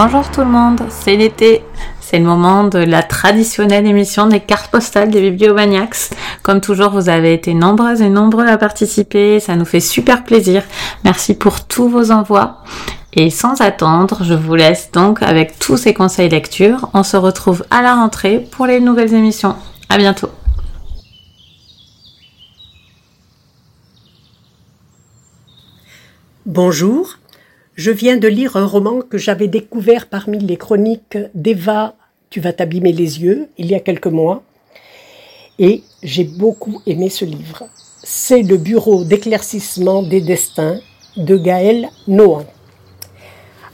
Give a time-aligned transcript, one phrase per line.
[0.00, 1.64] Bonjour tout le monde, c'est l'été.
[2.00, 6.10] C'est le moment de la traditionnelle émission des cartes postales des Bibliomaniacs.
[6.44, 9.40] Comme toujours, vous avez été nombreuses et nombreux à participer.
[9.40, 10.62] Ça nous fait super plaisir.
[11.02, 12.62] Merci pour tous vos envois.
[13.12, 16.88] Et sans attendre, je vous laisse donc avec tous ces conseils lecture.
[16.94, 19.56] On se retrouve à la rentrée pour les nouvelles émissions.
[19.88, 20.30] À bientôt.
[26.46, 27.16] Bonjour,
[27.78, 31.94] je viens de lire un roman que j'avais découvert parmi les chroniques d'Eva
[32.28, 34.42] Tu vas t'abîmer les yeux il y a quelques mois.
[35.60, 37.68] Et j'ai beaucoup aimé ce livre.
[38.02, 40.80] C'est le Bureau d'éclaircissement des destins
[41.16, 42.46] de Gaël Nohan.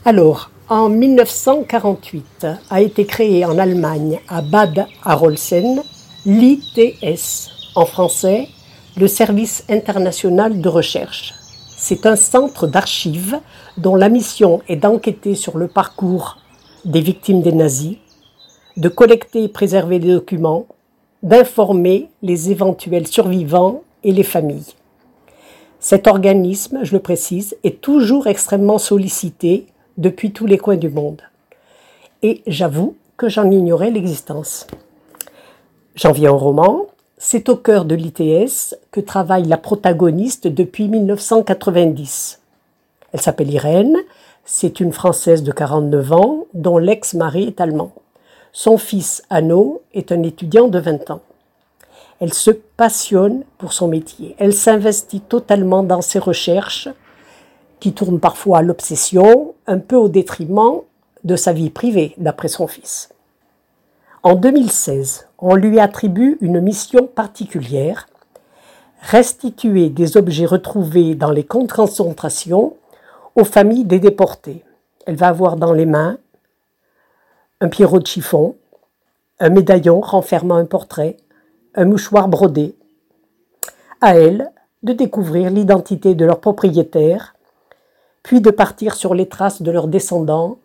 [0.05, 5.81] Alors, en 1948 a été créé en Allemagne, à Bad Arolsen,
[6.27, 8.49] l'ITS, en français,
[8.97, 11.33] le Service international de recherche.
[11.77, 13.39] C'est un centre d'archives
[13.77, 16.37] dont la mission est d'enquêter sur le parcours
[16.85, 17.97] des victimes des nazis,
[18.77, 20.65] de collecter et préserver les documents,
[21.23, 24.75] d'informer les éventuels survivants et les familles.
[25.79, 29.67] Cet organisme, je le précise, est toujours extrêmement sollicité
[29.97, 31.21] depuis tous les coins du monde.
[32.21, 34.67] Et j'avoue que j'en ignorais l'existence.
[35.95, 36.87] J'en viens au roman.
[37.17, 42.41] C'est au cœur de l'ITS que travaille la protagoniste depuis 1990.
[43.15, 43.95] Elle s'appelle Irène,
[44.43, 47.93] c'est une Française de 49 ans dont l'ex-mari est allemand.
[48.51, 51.21] Son fils Anno est un étudiant de 20 ans.
[52.19, 54.35] Elle se passionne pour son métier.
[54.37, 56.89] Elle s'investit totalement dans ses recherches,
[57.79, 60.81] qui tournent parfois à l'obsession, un peu au détriment
[61.23, 63.07] de sa vie privée, d'après son fils.
[64.23, 68.09] En 2016, on lui attribue une mission particulière,
[68.99, 72.73] restituer des objets retrouvés dans les camps de concentration
[73.35, 74.63] aux familles des déportés.
[75.05, 76.17] Elle va avoir dans les mains
[77.61, 78.55] un pierrot de chiffon,
[79.39, 81.17] un médaillon renfermant un portrait,
[81.75, 82.75] un mouchoir brodé.
[84.01, 84.51] À elle
[84.83, 87.35] de découvrir l'identité de leur propriétaire,
[88.23, 90.57] puis de partir sur les traces de leurs descendants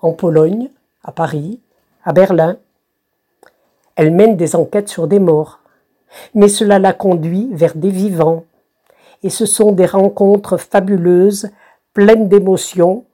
[0.00, 0.70] en Pologne,
[1.02, 1.60] à Paris,
[2.04, 2.56] à Berlin,
[3.96, 5.60] elle mène des enquêtes sur des morts,
[6.34, 8.44] mais cela la conduit vers des vivants.
[9.22, 11.50] Et ce sont des rencontres fabuleuses,
[11.94, 13.04] pleines d'émotions.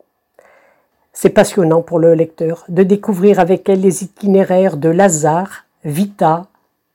[1.12, 6.46] C'est passionnant pour le lecteur de découvrir avec elle les itinéraires de Lazare, Vita,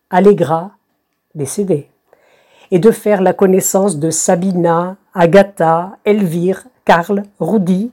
[0.10, 0.72] Allegra,
[1.36, 1.90] décédés,
[2.72, 7.92] et de faire la connaissance de Sabina, Agatha, Elvire, Karl, Rudy,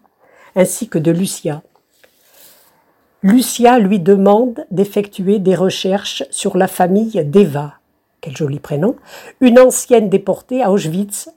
[0.54, 1.62] ainsi que de Lucia.
[3.22, 7.74] Lucia lui demande d'effectuer des recherches sur la famille d'Eva,
[8.20, 8.96] quel joli prénom,
[9.40, 11.30] une ancienne déportée à Auschwitz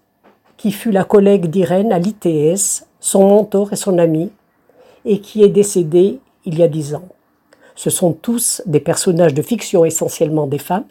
[0.59, 4.29] qui fut la collègue d'Irène à l'ITS, son mentor et son ami,
[5.05, 7.07] et qui est décédée il y a dix ans.
[7.75, 10.87] Ce sont tous des personnages de fiction, essentiellement des femmes,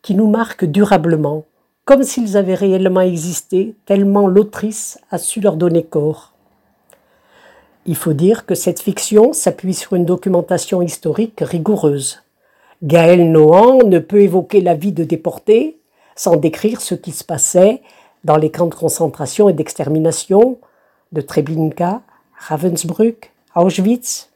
[0.00, 1.44] qui nous marquent durablement,
[1.84, 6.32] comme s'ils avaient réellement existé, tellement l'autrice a su leur donner corps.
[7.84, 12.22] Il faut dire que cette fiction s'appuie sur une documentation historique rigoureuse.
[12.82, 15.78] Gaël Nohan ne peut évoquer la vie de déportés
[16.16, 17.82] sans décrire ce qui se passait
[18.24, 20.58] dans les camps de concentration et d'extermination
[21.12, 22.02] de Treblinka,
[22.36, 24.30] Ravensbrück, Auschwitz.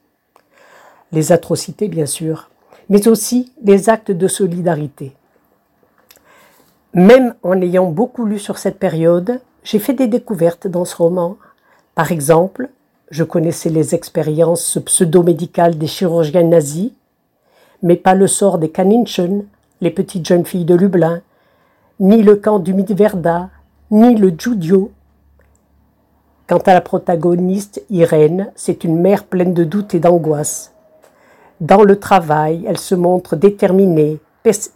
[1.12, 2.50] Les atrocités, bien sûr,
[2.88, 5.14] mais aussi les actes de solidarité.
[6.92, 11.36] Même en ayant beaucoup lu sur cette période, j'ai fait des découvertes dans ce roman.
[11.94, 12.68] Par exemple,
[13.10, 16.92] je connaissais les expériences pseudo-médicales des chirurgiens nazis,
[17.82, 19.44] mais pas le sort des Kaninchen,
[19.80, 21.20] les petites jeunes filles de Lublin,
[22.00, 23.50] ni le camp du Midverda,
[23.94, 24.90] ni le Judio.
[26.46, 30.74] Quant à la protagoniste, Irène, c'est une mère pleine de doutes et d'angoisse.
[31.60, 34.18] Dans le travail, elle se montre déterminée,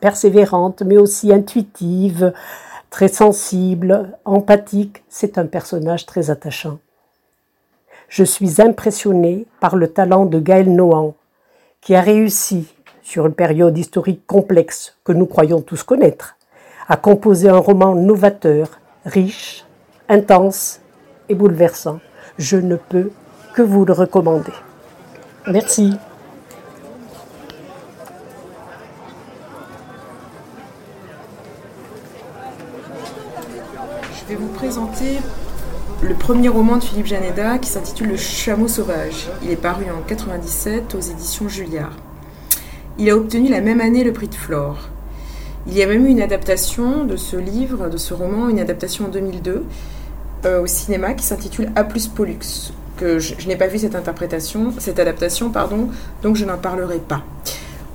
[0.00, 2.32] persévérante, mais aussi intuitive,
[2.88, 5.02] très sensible, empathique.
[5.10, 6.78] C'est un personnage très attachant
[8.08, 11.14] je suis impressionné par le talent de Gaël Nohan,
[11.80, 16.36] qui a réussi, sur une période historique complexe que nous croyons tous connaître,
[16.88, 19.64] à composer un roman novateur, riche,
[20.08, 20.80] intense
[21.28, 22.00] et bouleversant.
[22.38, 23.10] Je ne peux
[23.54, 24.52] que vous le recommander.
[25.46, 25.94] Merci.
[34.12, 35.18] Je vais vous présenter
[36.02, 39.28] le premier roman de Philippe Janeda qui s'intitule Le chameau sauvage.
[39.42, 41.96] Il est paru en 97 aux éditions Julliard.
[42.98, 44.90] Il a obtenu la même année le prix de Flore.
[45.70, 49.04] Il y a même eu une adaptation de ce livre, de ce roman, une adaptation
[49.04, 49.66] en 2002
[50.46, 52.72] euh, au cinéma qui s'intitule A plus Pollux.
[52.96, 55.90] que je, n'ai pas vu cette interprétation, cette adaptation, pardon,
[56.22, 57.22] donc je n'en parlerai pas.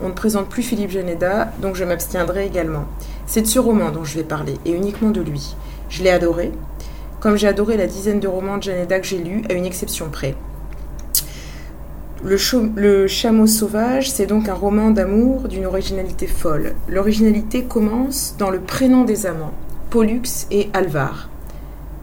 [0.03, 2.85] On ne présente plus Philippe Janeda, donc je m'abstiendrai également.
[3.25, 5.55] C'est de ce roman dont je vais parler, et uniquement de lui.
[5.89, 6.51] Je l'ai adoré,
[7.21, 10.09] comme j'ai adoré la dizaine de romans de Janeda que j'ai lus, à une exception
[10.11, 10.35] près.
[12.25, 16.73] Le, Chameau sauvage, c'est donc un roman d'amour d'une originalité folle.
[16.87, 19.51] L'originalité commence dans le prénom des amants,
[19.89, 21.29] Pollux et Alvar.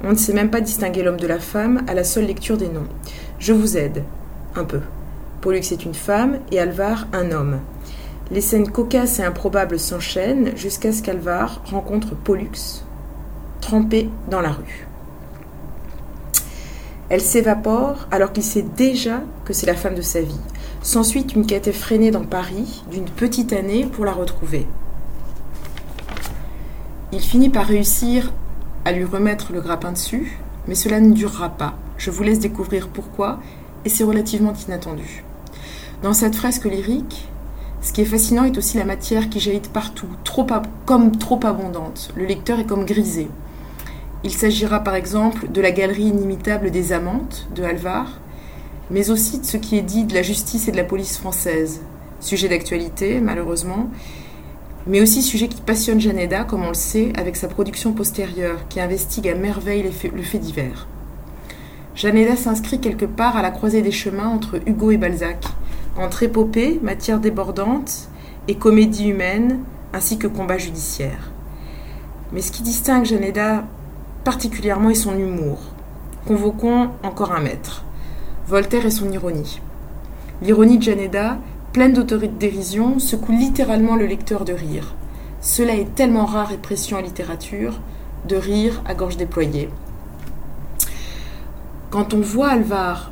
[0.05, 2.69] On ne sait même pas distinguer l'homme de la femme à la seule lecture des
[2.69, 2.87] noms.
[3.39, 4.05] Je vous aide,
[4.57, 4.81] un peu.
[5.41, 7.61] Pollux est une femme et Alvar un homme.
[8.31, 12.85] Les scènes cocasses et improbables s'enchaînent jusqu'à ce qu'Alvar rencontre Pollux,
[13.63, 14.90] trempé dans la rue.
[17.11, 20.39] Elle s'évapore alors qu'il sait déjà que c'est la femme de sa vie.
[20.81, 24.67] S'ensuit une quête effrénée dans Paris d'une petite année pour la retrouver.
[27.13, 28.33] Il finit par réussir
[28.85, 31.75] à lui remettre le grappin dessus, mais cela ne durera pas.
[31.99, 33.41] Je vous laisse découvrir pourquoi,
[33.85, 35.25] et c'est relativement inattendu.
[36.05, 37.29] Dans cette fresque lyrique,
[37.83, 40.07] ce qui est fascinant est aussi la matière qui jaillit partout,
[40.87, 42.13] comme trop abondante.
[42.15, 43.29] Le lecteur est comme grisé.
[44.23, 48.21] Il s'agira par exemple de la galerie inimitable des amantes de Alvar,
[48.91, 51.81] mais aussi de ce qui est dit de la justice et de la police française,
[52.21, 53.89] sujet d'actualité malheureusement,
[54.87, 58.81] mais aussi sujet qui passionne Janeda, comme on le sait, avec sa production postérieure, qui
[58.81, 60.87] investigue à merveille le fait divers.
[61.95, 65.45] Janeda s'inscrit quelque part à la croisée des chemins entre Hugo et Balzac,
[65.99, 68.09] entre épopée, matière débordante,
[68.49, 69.61] et comédie humaine,
[69.93, 71.31] ainsi que combat judiciaire.
[72.33, 73.65] Mais ce qui distingue Janeda
[74.25, 75.59] particulièrement est son humour.
[76.27, 77.85] Convoquons encore un maître.
[78.47, 79.61] Voltaire et son ironie.
[80.43, 81.39] L'ironie de Janeda,
[81.73, 84.95] pleine d'autodérision, secoue littéralement le lecteur de rire.
[85.41, 87.81] Cela est tellement rare et précieux en littérature,
[88.29, 89.71] de rire à gorge déployée.
[91.91, 93.11] Quand on voit Alvar,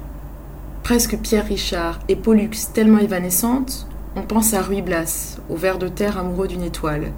[0.83, 5.89] presque Pierre Richard, et Pollux tellement évanescente, on pense à Ruy Blas, au ver de
[5.89, 7.13] terre amoureux d'une étoile.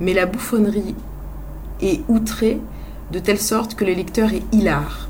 [0.00, 0.94] Mais la bouffonnerie
[1.80, 2.60] est outrée
[3.12, 5.08] de telle sorte que le lecteur est hilar.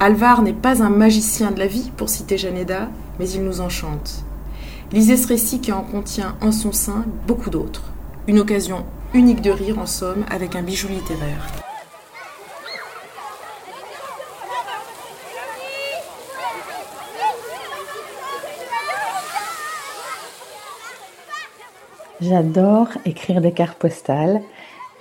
[0.00, 2.88] Alvar n'est pas un magicien de la vie, pour citer Janeda,
[3.18, 4.24] mais il nous enchante.
[4.92, 7.92] Lisez ce récit qui en contient en son sein beaucoup d'autres.
[8.26, 11.46] Une occasion unique de rire, en somme, avec un bijou littéraire.
[22.20, 24.42] J'adore écrire des cartes postales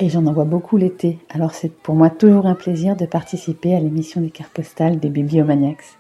[0.01, 1.19] et j'en envoie beaucoup l'été.
[1.30, 5.09] Alors c'est pour moi toujours un plaisir de participer à l'émission des cartes postales des
[5.09, 6.00] Bibliomaniacs.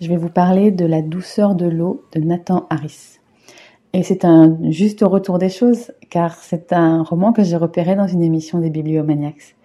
[0.00, 3.18] Je vais vous parler de La douceur de l'eau de Nathan Harris.
[3.94, 8.06] Et c'est un juste retour des choses, car c'est un roman que j'ai repéré dans
[8.06, 9.56] une émission des Bibliomaniacs.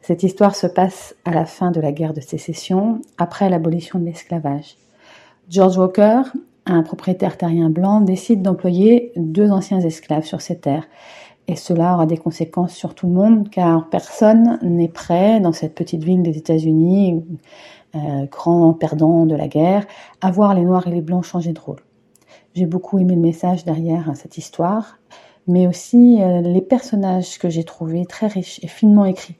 [0.00, 4.06] Cette histoire se passe à la fin de la guerre de sécession, après l'abolition de
[4.06, 4.76] l'esclavage.
[5.50, 6.22] George Walker,
[6.64, 10.88] un propriétaire terrien blanc, décide d'employer deux anciens esclaves sur ses terres
[11.48, 15.74] et cela aura des conséquences sur tout le monde car personne n'est prêt dans cette
[15.74, 17.24] petite ville des États-Unis,
[17.96, 19.84] euh, grand perdant de la guerre,
[20.20, 21.80] à voir les Noirs et les Blancs changer de rôle.
[22.54, 24.98] J'ai beaucoup aimé le message derrière cette histoire,
[25.46, 29.36] mais aussi euh, les personnages que j'ai trouvés très riches et finement écrits.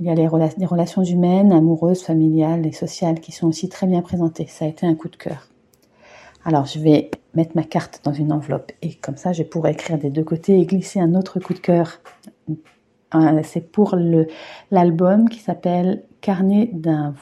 [0.00, 3.86] Il y a les, les relations humaines, amoureuses, familiales et sociales qui sont aussi très
[3.86, 4.46] bien présentées.
[4.48, 5.51] Ça a été un coup de cœur.
[6.44, 9.98] Alors je vais mettre ma carte dans une enveloppe et comme ça je pourrai écrire
[9.98, 12.00] des deux côtés et glisser un autre coup de cœur.
[13.14, 13.94] Euh, c'est pour
[14.70, 17.14] l'album qui s'appelle Carnet d'un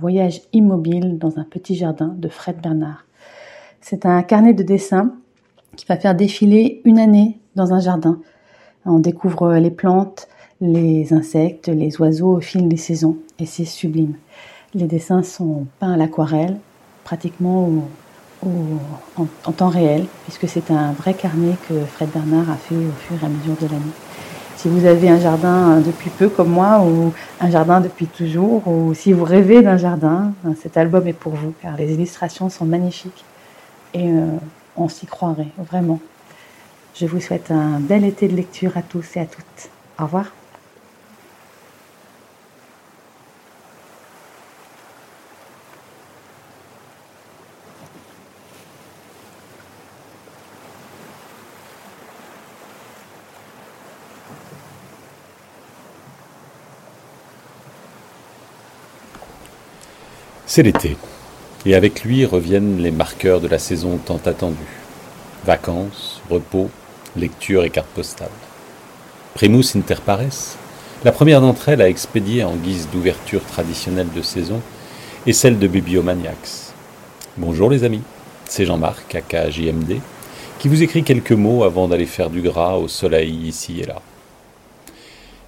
[0.00, 3.04] voyage immobile dans un petit jardin de Fred Bernard.
[3.80, 5.14] C'est un carnet de dessin
[5.76, 8.20] qui va faire défiler une année dans un jardin.
[8.86, 10.28] On découvre les plantes,
[10.60, 14.14] les insectes, les oiseaux au fil des saisons et c'est sublime.
[14.74, 16.58] Les dessins sont peints à l'aquarelle,
[17.04, 17.82] pratiquement au,
[18.44, 23.16] en, temps réel, puisque c'est un vrai carnet que Fred Bernard a fait au fur
[23.20, 23.92] et à mesure de l'année.
[24.56, 28.92] Si vous avez un jardin depuis peu comme moi, ou un jardin depuis toujours, ou
[28.94, 33.24] si vous rêvez d'un jardin, cet album est pour vous, car les illustrations sont magnifiques
[33.94, 34.26] et euh,
[34.76, 36.00] on s'y croirait, vraiment.
[36.94, 39.70] Je vous souhaite un bel été de lecture à tous et à toutes.
[39.98, 40.37] Au revoir.
[60.50, 60.96] C'est l'été,
[61.66, 64.56] et avec lui reviennent les marqueurs de la saison tant attendue.
[65.44, 66.70] Vacances, repos,
[67.16, 68.30] lecture et cartes postales.
[69.34, 70.56] Primus inter pares,
[71.04, 74.62] la première d'entre elles a expédié en guise d'ouverture traditionnelle de saison,
[75.26, 76.72] et celle de Bibliomaniacs.
[77.36, 78.02] Bonjour les amis,
[78.46, 80.00] c'est Jean-Marc, aka JMD,
[80.58, 84.00] qui vous écrit quelques mots avant d'aller faire du gras au soleil ici et là.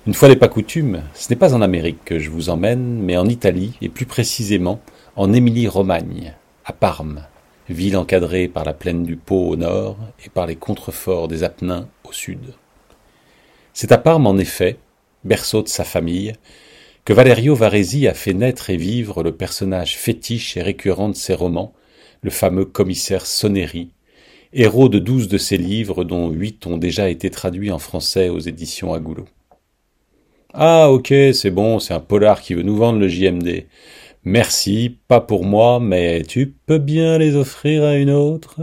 [0.07, 3.19] Une fois n'est pas coutume, ce n'est pas en Amérique que je vous emmène, mais
[3.19, 4.81] en Italie, et plus précisément
[5.15, 6.33] en Émilie-Romagne,
[6.65, 7.27] à Parme,
[7.69, 11.87] ville encadrée par la plaine du Pô au nord et par les contreforts des Apennins
[12.05, 12.55] au sud.
[13.75, 14.79] C'est à Parme, en effet,
[15.25, 16.33] berceau de sa famille,
[17.05, 21.35] que Valerio Varesi a fait naître et vivre le personnage fétiche et récurrent de ses
[21.35, 21.75] romans,
[22.23, 23.91] le fameux commissaire Sonnery,
[24.55, 28.39] héros de douze de ses livres dont huit ont déjà été traduits en français aux
[28.39, 29.27] éditions Agulot.
[30.53, 33.67] Ah, ok, c'est bon, c'est un polar qui veut nous vendre le JMD.
[34.25, 38.61] Merci, pas pour moi, mais tu peux bien les offrir à une autre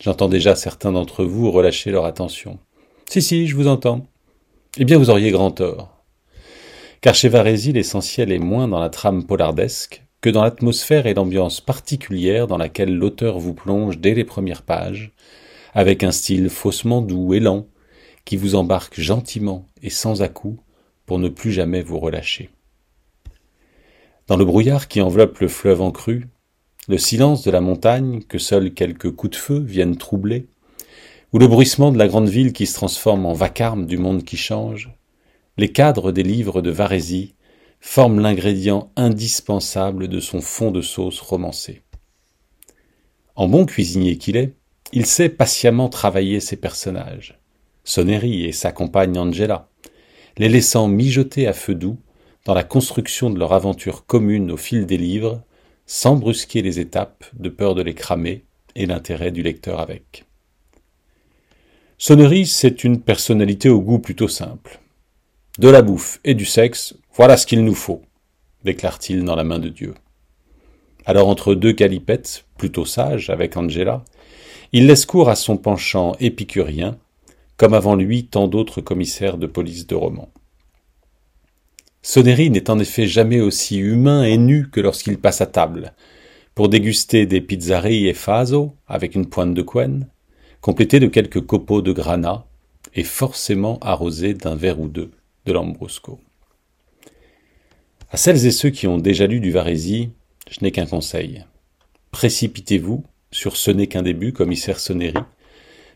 [0.00, 2.58] J'entends déjà certains d'entre vous relâcher leur attention.
[3.06, 4.06] Si, si, je vous entends.
[4.78, 6.04] Eh bien, vous auriez grand tort.
[7.00, 11.60] Car chez Varézy, l'essentiel est moins dans la trame polardesque que dans l'atmosphère et l'ambiance
[11.60, 15.12] particulière dans laquelle l'auteur vous plonge dès les premières pages,
[15.74, 17.66] avec un style faussement doux et lent,
[18.24, 20.58] qui vous embarque gentiment et sans à-coups
[21.08, 22.50] pour ne plus jamais vous relâcher.
[24.26, 26.26] Dans le brouillard qui enveloppe le fleuve en crue,
[26.86, 30.48] le silence de la montagne que seuls quelques coups de feu viennent troubler,
[31.32, 34.36] ou le bruissement de la grande ville qui se transforme en vacarme du monde qui
[34.36, 34.92] change,
[35.56, 37.34] les cadres des livres de Varésie
[37.80, 41.80] forment l'ingrédient indispensable de son fond de sauce romancé.
[43.34, 44.52] En bon cuisinier qu'il est,
[44.92, 47.40] il sait patiemment travailler ses personnages,
[47.84, 49.70] Sonnery et sa compagne Angela,
[50.38, 51.98] les laissant mijoter à feu doux
[52.44, 55.42] dans la construction de leur aventure commune au fil des livres,
[55.86, 60.24] sans brusquer les étapes de peur de les cramer et l'intérêt du lecteur avec.
[61.98, 64.80] Sonnery, c'est une personnalité au goût plutôt simple.
[65.58, 68.02] De la bouffe et du sexe, voilà ce qu'il nous faut,
[68.64, 69.94] déclare-t-il dans la main de Dieu.
[71.04, 74.04] Alors entre deux calipettes, plutôt sages, avec Angela,
[74.72, 76.96] il laisse cours à son penchant épicurien,
[77.58, 80.32] comme avant lui tant d'autres commissaires de police de romans.
[82.02, 85.92] Sonnery n'est en effet jamais aussi humain et nu que lorsqu'il passe à table,
[86.54, 90.08] pour déguster des pizzarilles et faso avec une pointe de couenne,
[90.60, 92.46] complétée de quelques copeaux de granat
[92.94, 95.10] et forcément arrosé d'un verre ou deux
[95.44, 96.20] de lambrusco.
[98.10, 100.10] À celles et ceux qui ont déjà lu du Varésie,
[100.50, 101.44] je n'ai qu'un conseil.
[102.12, 105.14] Précipitez-vous sur Ce n'est qu'un début, commissaire Sonnery,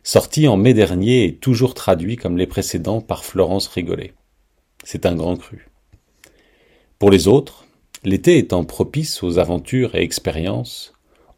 [0.02, 4.14] sorti en mai dernier et toujours traduit comme les précédents par Florence Rigolet.
[4.84, 5.68] C'est un grand cru.
[6.98, 7.64] Pour les autres,
[8.04, 10.92] l'été étant propice aux aventures et expériences,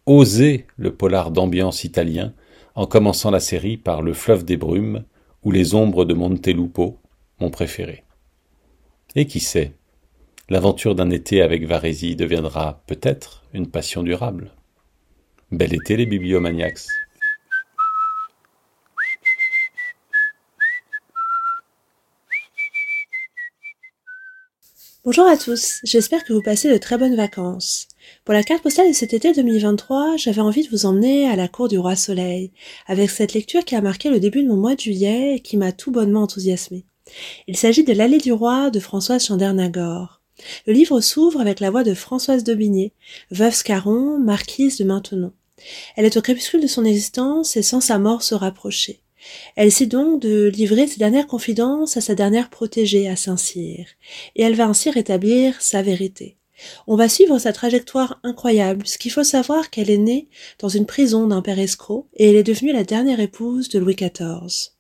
[0.07, 2.33] osez le polar d'ambiance italien
[2.75, 5.05] en commençant la série par Le fleuve des brumes
[5.43, 6.99] ou Les ombres de Montelupo,
[7.41, 8.05] mon préféré.
[9.15, 9.73] Et qui sait,
[10.49, 14.53] l'aventure d'un été avec Varésie deviendra peut-être une passion durable.
[15.53, 16.89] Bel été les bibliomaniacs.
[25.05, 27.89] Bonjour à tous, j'espère que vous passez de très bonnes vacances.
[28.25, 31.47] Pour la carte postale de cet été 2023, j'avais envie de vous emmener à la
[31.47, 32.53] cour du roi soleil,
[32.87, 35.59] avec cette lecture qui a marqué le début de mon mois de juillet et qui
[35.59, 36.87] m'a tout bonnement enthousiasmé.
[37.47, 40.23] Il s'agit de l'allée du roi de Françoise Chandernagor.
[40.67, 42.95] Le livre s'ouvre avec la voix de Françoise d'Aubigné,
[43.31, 45.35] veuve Scarron, marquise de Maintenon.
[45.97, 49.04] Elle est au crépuscule de son existence et sans sa mort se rapprocher.
[49.57, 53.87] Elle sait donc de livrer ses dernières confidences à sa dernière protégée, à Saint-Cyr,
[54.37, 56.37] et elle va ainsi rétablir sa vérité.
[56.87, 60.29] On va suivre sa trajectoire incroyable, puisqu'il faut savoir qu'elle est née
[60.59, 63.97] dans une prison d'un père escroc, et elle est devenue la dernière épouse de Louis
[63.97, 64.74] XIV.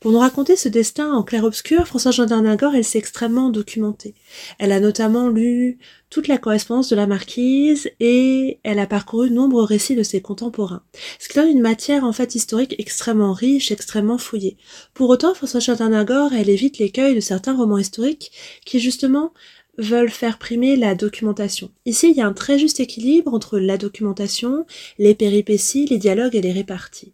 [0.00, 4.14] Pour nous raconter ce destin en clair-obscur, François Nagor, elle s'est extrêmement documentée.
[4.58, 5.78] Elle a notamment lu
[6.10, 10.82] toute la correspondance de la marquise et elle a parcouru nombreux récits de ses contemporains.
[11.18, 14.56] Ce qui donne une matière en fait historique extrêmement riche, extrêmement fouillée.
[14.94, 18.30] Pour autant, François Nagor, elle évite l'écueil de certains romans historiques
[18.64, 19.32] qui justement
[19.78, 21.70] veulent faire primer la documentation.
[21.84, 24.66] Ici, il y a un très juste équilibre entre la documentation,
[24.98, 27.12] les péripéties, les dialogues et les réparties.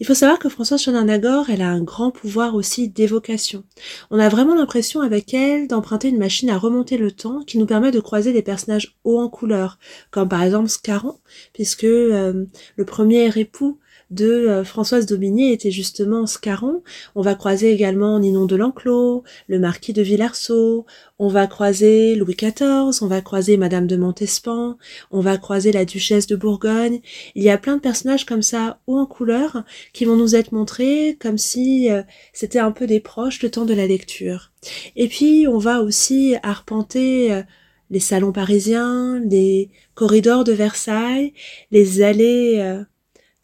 [0.00, 3.64] Il faut savoir que Françoise Nagor, elle a un grand pouvoir aussi d'évocation.
[4.10, 7.66] On a vraiment l'impression avec elle d'emprunter une machine à remonter le temps qui nous
[7.66, 9.78] permet de croiser des personnages hauts en couleur,
[10.10, 11.18] comme par exemple Scarron,
[11.52, 12.44] puisque euh,
[12.76, 13.78] le premier époux
[14.12, 16.82] de euh, Françoise Daubigné était justement Scarron.
[17.14, 20.86] On va croiser également Ninon de l'Enclos, le marquis de Villarceau,
[21.18, 24.76] on va croiser Louis XIV, on va croiser Madame de Montespan,
[25.10, 27.00] on va croiser la duchesse de Bourgogne.
[27.34, 30.52] Il y a plein de personnages comme ça, ou en couleur, qui vont nous être
[30.52, 32.02] montrés comme si euh,
[32.32, 34.52] c'était un peu des proches le temps de la lecture.
[34.94, 37.42] Et puis, on va aussi arpenter euh,
[37.90, 41.32] les salons parisiens, les corridors de Versailles,
[41.70, 42.84] les allées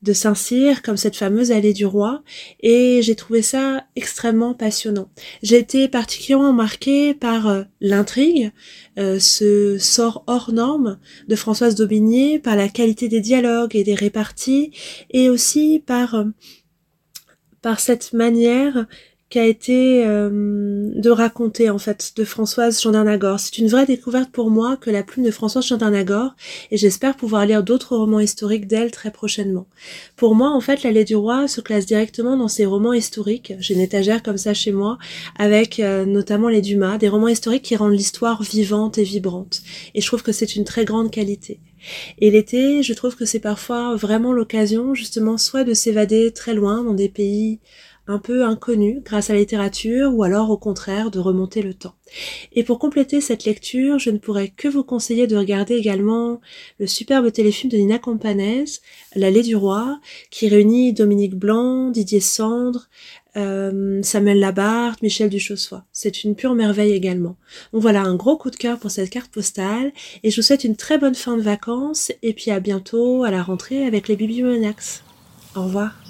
[0.02, 2.22] de Saint-Cyr, comme cette fameuse allée du roi,
[2.60, 5.10] et j'ai trouvé ça extrêmement passionnant.
[5.42, 8.52] J'ai été particulièrement marquée par euh, l'intrigue,
[8.98, 13.94] euh, ce sort hors norme de Françoise Daubigné, par la qualité des dialogues et des
[13.94, 14.70] réparties,
[15.10, 16.24] et aussi par euh,
[17.60, 18.86] par cette manière
[19.30, 23.38] qui été euh, de raconter en fait de Françoise Chandernagor.
[23.38, 26.34] C'est une vraie découverte pour moi que la plume de Françoise Chandernagor
[26.70, 29.66] et j'espère pouvoir lire d'autres romans historiques d'elle très prochainement.
[30.16, 33.52] Pour moi en fait l'allée du roi se classe directement dans ces romans historiques.
[33.58, 34.96] J'ai une étagère comme ça chez moi
[35.38, 39.60] avec euh, notamment les Dumas, des romans historiques qui rendent l'histoire vivante et vibrante
[39.94, 41.60] et je trouve que c'est une très grande qualité.
[42.18, 46.82] Et l'été, je trouve que c'est parfois vraiment l'occasion justement soit de s'évader très loin
[46.82, 47.60] dans des pays
[48.08, 51.94] un peu inconnu grâce à la littérature ou alors au contraire de remonter le temps.
[52.54, 56.40] Et pour compléter cette lecture, je ne pourrais que vous conseiller de regarder également
[56.80, 58.80] le superbe téléfilm de Nina Campanese,
[59.14, 60.00] L'allée du roi,
[60.30, 62.88] qui réunit Dominique Blanc, Didier Sandre,
[63.36, 65.84] euh, Samuel Labarthe, Michel Duchossois.
[65.92, 67.36] C'est une pure merveille également.
[67.72, 70.64] Donc voilà, un gros coup de cœur pour cette carte postale et je vous souhaite
[70.64, 74.16] une très bonne fin de vacances et puis à bientôt à la rentrée avec les
[74.16, 75.02] Bibliomaniacs.
[75.54, 76.07] Au revoir.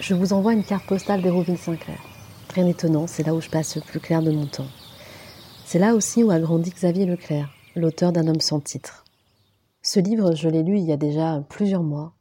[0.00, 2.02] Je vous envoie une carte postale d'Hérouville-Saint-Clair.
[2.54, 4.66] Rien d'étonnant, c'est là où je passe le plus clair de mon temps.
[5.66, 9.04] C'est là aussi où a grandi Xavier Leclerc, l'auteur d'un homme sans titre.
[9.82, 12.14] Ce livre, je l'ai lu il y a déjà plusieurs mois,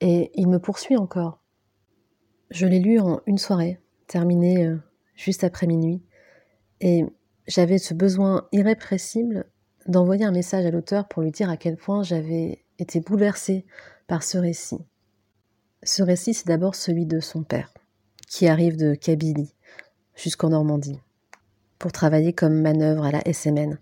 [0.00, 1.40] et il me poursuit encore.
[2.52, 4.76] Je l'ai lu en une soirée, terminée euh,
[5.16, 6.04] juste après minuit,
[6.80, 7.04] et
[7.48, 9.46] j'avais ce besoin irrépressible
[9.88, 13.66] d'envoyer un message à l'auteur pour lui dire à quel point j'avais été bouleversée
[14.06, 14.78] par ce récit.
[15.82, 17.72] Ce récit, c'est d'abord celui de son père,
[18.28, 19.54] qui arrive de Kabylie
[20.14, 21.00] jusqu'en Normandie
[21.78, 23.78] pour travailler comme manœuvre à la SMN.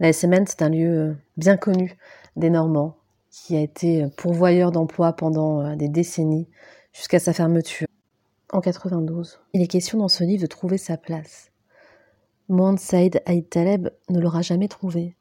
[0.00, 1.98] La SMN, c'est un lieu euh, bien connu
[2.36, 2.96] des Normands,
[3.30, 6.48] qui a été pourvoyeur d'emplois pendant euh, des décennies
[6.94, 7.86] jusqu'à sa fermeture
[8.50, 9.40] en 92.
[9.52, 11.50] Il est question dans ce livre de trouver sa place.
[12.48, 15.16] Mohamed Saïd Aïd Taleb ne l'aura jamais trouvé.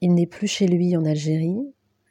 [0.00, 1.58] Il n'est plus chez lui en Algérie,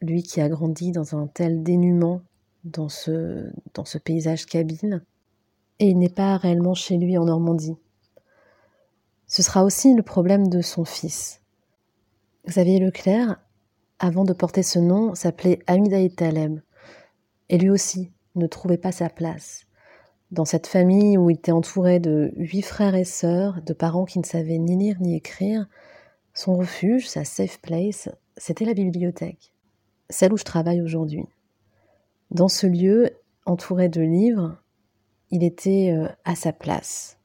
[0.01, 2.21] lui qui a grandi dans un tel dénuement
[2.63, 5.03] dans ce, dans ce paysage kabyle,
[5.79, 7.77] et il n'est pas réellement chez lui en Normandie.
[9.27, 11.41] Ce sera aussi le problème de son fils.
[12.47, 13.39] Xavier Leclerc,
[13.99, 16.59] avant de porter ce nom, s'appelait Hamid Taleb,
[17.49, 19.65] et lui aussi ne trouvait pas sa place.
[20.31, 24.19] Dans cette famille où il était entouré de huit frères et sœurs, de parents qui
[24.19, 25.67] ne savaient ni lire ni écrire,
[26.33, 29.53] son refuge, sa safe place, c'était la bibliothèque,
[30.09, 31.25] celle où je travaille aujourd'hui.
[32.31, 33.09] Dans ce lieu,
[33.45, 34.57] entouré de livres,
[35.31, 37.19] il était euh, à sa place.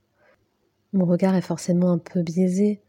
[0.92, 2.82] Mon regard est forcément un peu biaisé.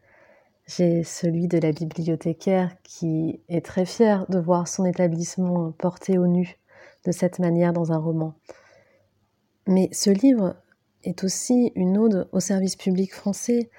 [0.66, 6.26] J'ai celui de la bibliothécaire qui est très fière de voir son établissement porté au
[6.26, 6.58] nu
[7.06, 8.34] de cette manière dans un roman.
[9.68, 10.56] Mais ce livre
[11.04, 13.70] est aussi une ode au service public français,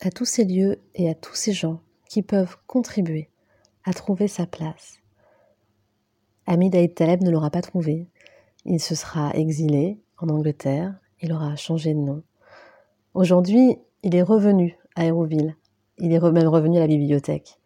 [0.00, 3.30] à tous ces lieux et à tous ces gens qui peuvent contribuer
[3.84, 4.97] à trouver sa place.
[6.50, 8.08] Hamid Aïd Taleb ne l'aura pas trouvé.
[8.64, 12.22] Il se sera exilé en Angleterre, il aura changé de nom.
[13.12, 15.56] Aujourd'hui, il est revenu à Hérouville,
[15.98, 17.58] il est même revenu à la bibliothèque.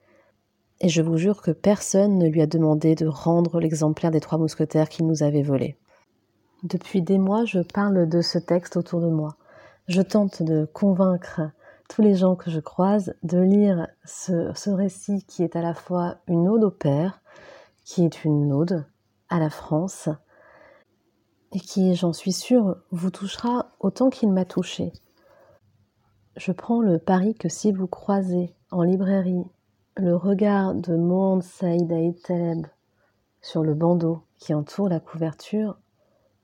[0.81, 4.39] Et je vous jure que personne ne lui a demandé de rendre l'exemplaire des trois
[4.39, 5.77] mousquetaires qu'il nous avait volé.
[6.65, 9.37] Depuis des mois, je parle de ce texte autour de moi.
[9.87, 11.43] Je tente de convaincre
[11.89, 15.75] tous les gens que je croise de lire ce, ce récit qui est à la
[15.75, 17.22] fois une ode au père,
[17.85, 18.87] qui est une ode
[19.29, 20.09] à la France
[21.53, 24.93] et qui, j'en suis sûre, vous touchera autant qu'il m'a touché.
[26.37, 29.45] Je prends le pari que si vous croisez en librairie
[29.97, 32.67] le regard de Monde Saïd Aïd Taleb
[33.43, 35.79] sur le bandeau qui entoure la couverture,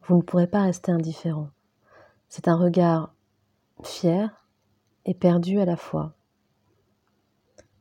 [0.02, 1.48] vous ne pourrez pas rester indifférent.
[2.28, 3.14] C'est un regard
[3.82, 4.46] fier
[5.06, 6.12] et perdu à la fois.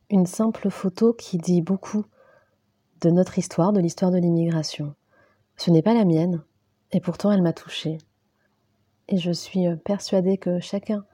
[0.08, 2.06] Une simple photo qui dit beaucoup
[3.00, 4.94] de notre histoire, de l'histoire de l'immigration.
[5.56, 6.42] Ce n'est pas la mienne,
[6.92, 7.98] et pourtant elle m'a touchée.
[9.08, 11.04] Et je suis euh, persuadée que chacun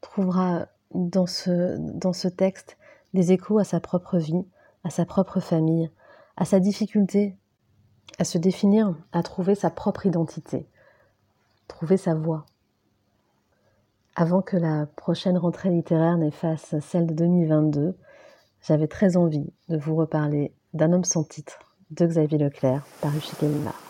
[0.00, 2.76] trouvera dans ce, dans ce texte
[3.14, 4.44] des échos à sa propre vie,
[4.84, 5.90] à sa propre famille,
[6.36, 7.36] à sa difficulté
[8.18, 10.66] à se définir, à trouver sa propre identité,
[11.68, 12.44] trouver sa voix.
[14.14, 17.96] Avant que la prochaine rentrée littéraire n'efface celle de 2022,
[18.62, 21.58] j'avais très envie de vous reparler d'un homme sans titre
[21.90, 23.82] de Xavier Leclerc, paru chez Gallimard.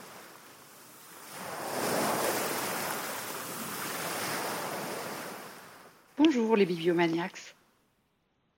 [6.17, 7.55] Bonjour les bibliomaniacs.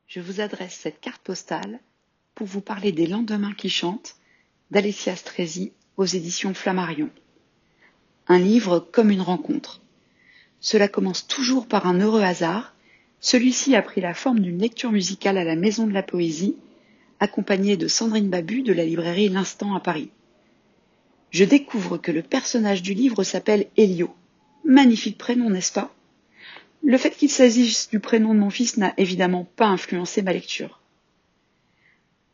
[0.06, 1.80] Je vous adresse cette carte postale
[2.34, 4.16] pour vous parler des Lendemains qui chantent
[4.70, 7.10] d'Alessia Strezi aux éditions Flammarion.
[8.28, 9.80] Un livre comme une rencontre.
[10.60, 12.74] Cela commence toujours par un heureux hasard.
[13.18, 16.56] Celui-ci a pris la forme d'une lecture musicale à la Maison de la Poésie
[17.22, 20.10] accompagnée de Sandrine Babu de la librairie L'Instant à Paris.
[21.30, 24.12] Je découvre que le personnage du livre s'appelle Elio.
[24.64, 25.94] Magnifique prénom, n'est-ce pas?
[26.82, 30.80] Le fait qu'il s'agisse du prénom de mon fils n'a évidemment pas influencé ma lecture.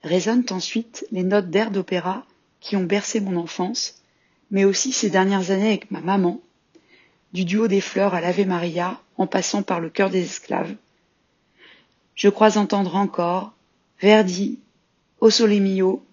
[0.03, 2.25] Résonnent ensuite les notes d'air d'opéra
[2.61, 4.03] qui ont bercé mon enfance,
[4.51, 6.41] mais aussi ces dernières années avec ma maman,
[7.35, 10.75] du duo des fleurs à l'Ave Maria en passant par le cœur des esclaves.
[12.15, 13.53] Je crois entendre encore
[14.01, 14.61] Verdi,
[15.21, 16.05] O Sole Mio,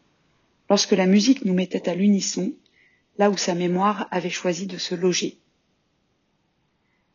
[0.70, 2.54] lorsque la musique nous mettait à l'unisson,
[3.18, 5.38] là où sa mémoire avait choisi de se loger.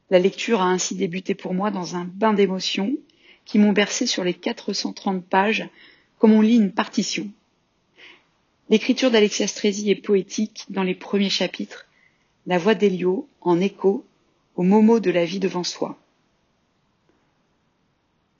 [0.08, 2.96] La lecture a ainsi débuté pour moi dans un bain d'émotions
[3.44, 5.68] qui m'ont bercé sur les 430 pages
[6.18, 7.28] comme on lit une partition.
[8.68, 11.86] L'écriture d'Alexia Strezi est poétique dans les premiers chapitres,
[12.46, 14.06] la voix d'Elio en écho
[14.54, 15.98] au momo de la vie devant soi.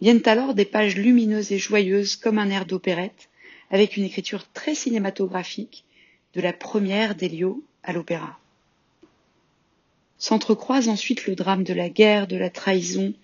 [0.01, 3.30] Viennent alors des pages lumineuses et joyeuses comme un air d'opérette,
[3.71, 5.85] avec une écriture très cinématographique
[6.35, 8.39] de la première d'Elio à l'opéra.
[10.19, 13.15] S'entrecroisent ensuite le drame de la guerre, de la trahison,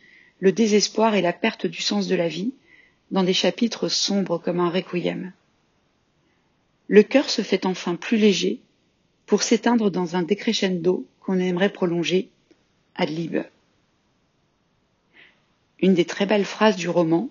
[0.41, 2.53] le désespoir et la perte du sens de la vie,
[3.11, 5.33] dans des chapitres sombres comme un requiem.
[6.89, 8.61] Le cœur se fait enfin plus léger
[9.27, 12.31] pour s'éteindre dans un décrescendo qu'on aimerait prolonger
[12.95, 13.39] ad lib.
[15.81, 17.29] Une des très belles phrases du roman,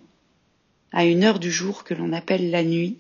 [0.92, 2.98] à une heure du jour que l'on appelle la nuit,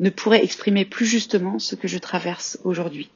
[0.00, 3.10] ne pourrait exprimer plus justement ce que je traverse aujourd'hui.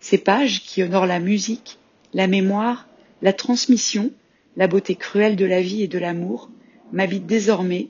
[0.00, 1.78] Ces pages qui honorent la musique,
[2.14, 2.86] la mémoire,
[3.22, 4.12] la transmission,
[4.56, 6.50] la beauté cruelle de la vie et de l'amour,
[6.92, 7.88] m'habitent désormais,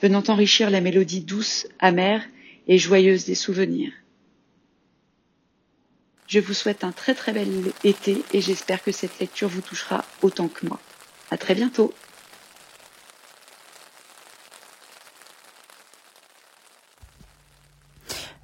[0.00, 2.24] venant enrichir la mélodie douce, amère
[2.66, 3.92] et joyeuse des souvenirs.
[6.26, 7.48] Je vous souhaite un très très bel
[7.82, 10.80] été et j'espère que cette lecture vous touchera autant que moi.
[11.30, 11.92] À très bientôt!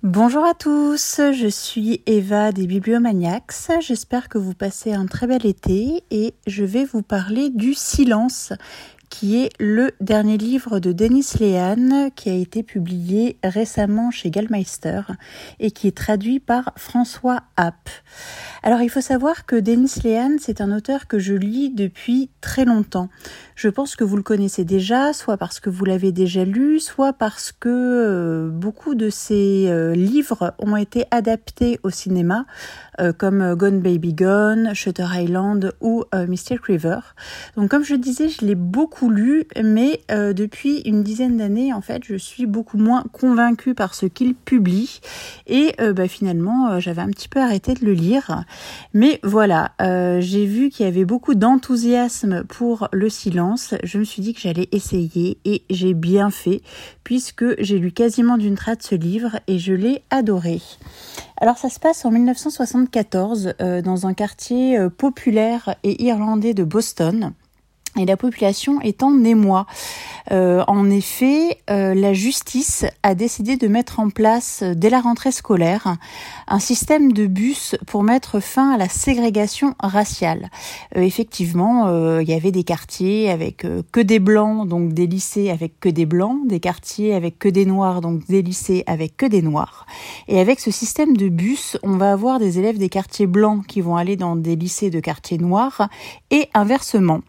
[0.09, 3.53] Bonjour à tous, je suis Eva des Bibliomaniacs.
[3.81, 8.53] J'espère que vous passez un très bel été et je vais vous parler du silence
[9.19, 15.01] qui est le dernier livre de Denis Léane qui a été publié récemment chez Gallmeister
[15.59, 17.89] et qui est traduit par François App.
[18.63, 22.67] Alors il faut savoir que Denis Léane, c'est un auteur que je lis depuis très
[22.67, 23.09] longtemps.
[23.57, 27.15] Je pense que vous le connaissez déjà, soit parce que vous l'avez déjà lu, soit
[27.15, 32.45] parce que euh, beaucoup de ses euh, livres ont été adaptés au cinéma,
[33.01, 36.99] euh, comme Gone Baby Gone, Shutter Island ou Mystic River.
[37.57, 39.06] Donc comme je disais, je l'ai beaucoup
[39.63, 44.35] mais depuis une dizaine d'années, en fait, je suis beaucoup moins convaincue par ce qu'il
[44.35, 45.01] publie.
[45.47, 48.45] Et bah, finalement, j'avais un petit peu arrêté de le lire.
[48.95, 53.75] Mais voilà, euh, j'ai vu qu'il y avait beaucoup d'enthousiasme pour le silence.
[53.83, 56.63] Je me suis dit que j'allais essayer et j'ai bien fait
[57.05, 60.61] puisque j'ai lu quasiment d'une traite ce livre et je l'ai adoré.
[61.41, 66.65] Alors ça se passe en 1974 euh, dans un quartier euh, populaire et irlandais de
[66.65, 67.33] Boston
[67.97, 69.67] et la population est en émoi.
[70.33, 75.01] Euh, en effet, euh, la justice a décidé de mettre en place, euh, dès la
[75.01, 75.97] rentrée scolaire,
[76.49, 80.51] un système de bus pour mettre fin à la ségrégation raciale.
[80.95, 81.89] effectivement,
[82.21, 86.07] il y avait des quartiers avec que des blancs, donc des lycées avec que des
[86.07, 89.87] blancs, des quartiers avec que des noirs, donc des lycées avec que des noirs.
[90.29, 93.81] Et avec ce système de bus, on va avoir des élèves des quartiers blancs qui
[93.81, 95.89] vont aller dans des lycées de quartiers noirs
[96.31, 97.21] et inversement.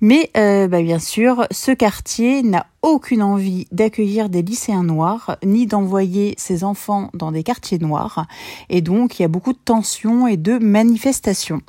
[0.00, 5.66] Mais euh, bah, bien sûr, ce quartier n'a aucune envie d'accueillir des lycéens noirs, ni
[5.66, 8.26] d'envoyer ses enfants dans des quartiers noirs.
[8.68, 11.62] Et donc, il y a beaucoup de tensions et de manifestations.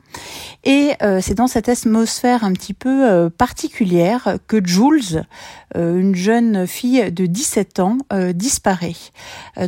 [0.65, 5.23] Et euh, c'est dans cette atmosphère un petit peu euh, particulière que Jules,
[5.77, 7.97] euh, une jeune fille de 17 ans,
[8.33, 8.95] disparaît.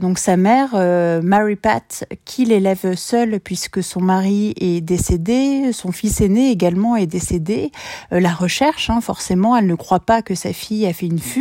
[0.01, 0.75] donc sa mère,
[1.23, 7.07] Mary Pat, qui l'élève seule puisque son mari est décédé, son fils aîné également est
[7.07, 7.71] décédé,
[8.11, 11.36] la recherche, hein, forcément, elle ne croit pas que sa fille a fait une fuite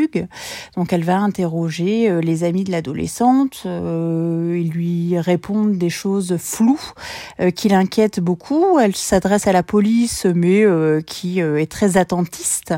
[0.76, 6.36] Donc elle va interroger euh, les amis de l'adolescente, euh, ils lui répondent des choses
[6.38, 6.92] floues
[7.40, 8.78] euh, qui l'inquiètent beaucoup.
[8.78, 10.64] Elle s'adresse à la police, mais
[11.06, 12.74] qui est très attentiste.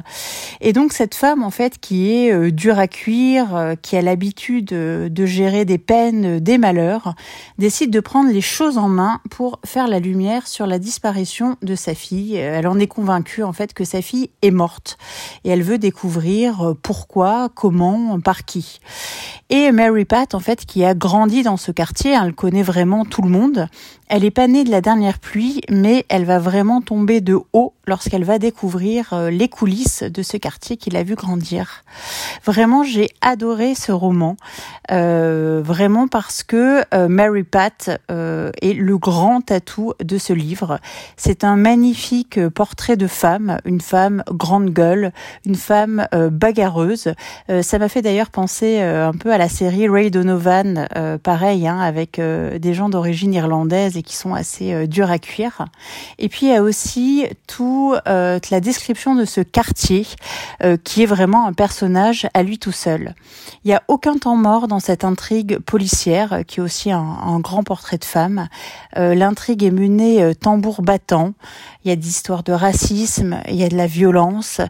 [0.61, 5.26] Et donc cette femme, en fait, qui est dure à cuire, qui a l'habitude de
[5.26, 7.14] gérer des peines, des malheurs,
[7.59, 11.74] décide de prendre les choses en main pour faire la lumière sur la disparition de
[11.74, 12.37] sa fille.
[12.37, 14.98] Elle en est convaincue, en fait, que sa fille est morte.
[15.44, 17.08] Et elle veut découvrir pourquoi,
[17.55, 18.81] comment, par qui.
[19.51, 23.23] Et Mary Pat, en fait, qui a grandi dans ce quartier, elle connaît vraiment tout
[23.23, 23.68] le monde.
[24.11, 27.75] Elle est pas née de la dernière pluie, mais elle va vraiment tomber de haut
[27.87, 31.85] lorsqu'elle va découvrir euh, les coulisses de ce quartier qu'il a vu grandir.
[32.44, 34.37] Vraiment, j'ai adoré ce roman,
[34.90, 40.79] euh, vraiment parce que euh, Mary Pat euh, est le grand atout de ce livre.
[41.16, 45.12] C'est un magnifique portrait de femme, une femme grande gueule,
[45.44, 47.12] une femme bagarreuse.
[47.62, 50.88] ça m'a fait d'ailleurs penser un peu à la série Ray Donovan,
[51.23, 55.66] pareil, hein, avec des gens d'origine irlandaise et qui sont assez durs à cuire.
[56.18, 60.06] Et puis il y a aussi tout la description de ce quartier
[60.84, 63.14] qui est vraiment un personnage à lui tout seul.
[63.64, 67.40] Il n'y a aucun temps mort dans cette intrigue policière qui est aussi un, un
[67.40, 68.48] grand portrait de femme.
[68.96, 71.34] Euh, L'intrigue est menée euh, tambour battant.
[71.84, 74.61] Il y a des histoires de racisme, il y a de la violence,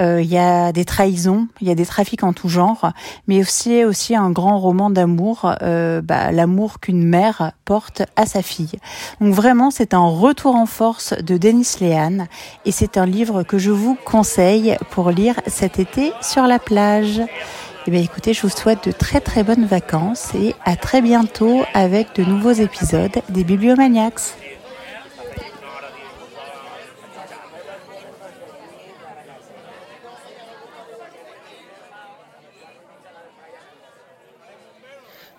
[0.00, 2.90] euh, il y a des trahisons, il y a des trafics en tout genre,
[3.28, 8.42] mais aussi aussi un grand roman d'amour, euh, bah, l'amour qu'une mère porte à sa
[8.42, 8.73] fille.
[9.20, 12.26] Donc vraiment, c'est un retour en force de Denis Lehan
[12.64, 17.20] et c'est un livre que je vous conseille pour lire cet été sur la plage.
[17.86, 21.62] Eh bien écoutez, je vous souhaite de très très bonnes vacances et à très bientôt
[21.74, 24.53] avec de nouveaux épisodes des Bibliomaniacs.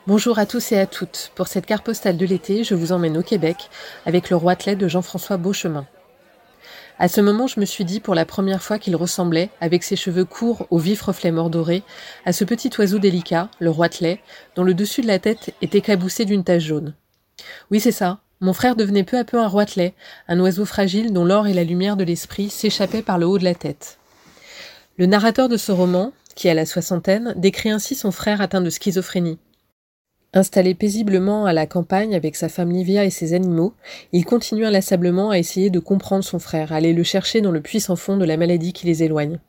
[0.08, 1.32] Bonjour à tous et à toutes.
[1.34, 3.72] Pour cette carte postale de l'été, je vous emmène au Québec
[4.06, 5.88] avec le roitelet de Jean-François Beauchemin.
[7.00, 9.96] À ce moment, je me suis dit pour la première fois qu'il ressemblait, avec ses
[9.96, 11.82] cheveux courts aux vifs reflets mordorés,
[12.24, 14.22] à ce petit oiseau délicat, le roitelet,
[14.56, 16.94] dont le dessus de la tête était éclaboussé d'une tache jaune.
[17.72, 18.20] Oui, c'est ça.
[18.41, 19.96] Mon frère devenait peu à peu un roitelet,
[20.28, 23.44] un oiseau fragile dont l'or et la lumière de l'esprit s'échappaient par le haut de
[23.44, 23.98] la tête.
[24.98, 28.70] Le narrateur de ce roman, qui a la soixantaine, décrit ainsi son frère atteint de
[28.70, 29.39] schizophrénie.
[30.38, 33.74] Installé paisiblement à la campagne avec sa femme Livia et ses animaux,
[34.12, 37.62] il continue inlassablement à essayer de comprendre son frère, à aller le chercher dans le
[37.62, 39.39] puissant fond de la maladie qui les éloigne.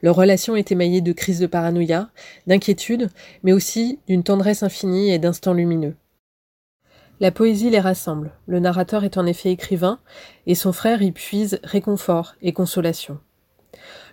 [0.00, 2.08] Leur relation est émaillée de crises de paranoïa,
[2.46, 3.10] d'inquiétude,
[3.42, 5.94] mais aussi d'une tendresse infinie et d'instants lumineux.
[7.20, 8.32] La poésie les rassemble.
[8.46, 10.00] Le narrateur est en effet écrivain,
[10.46, 13.18] et son frère y puise réconfort et consolation.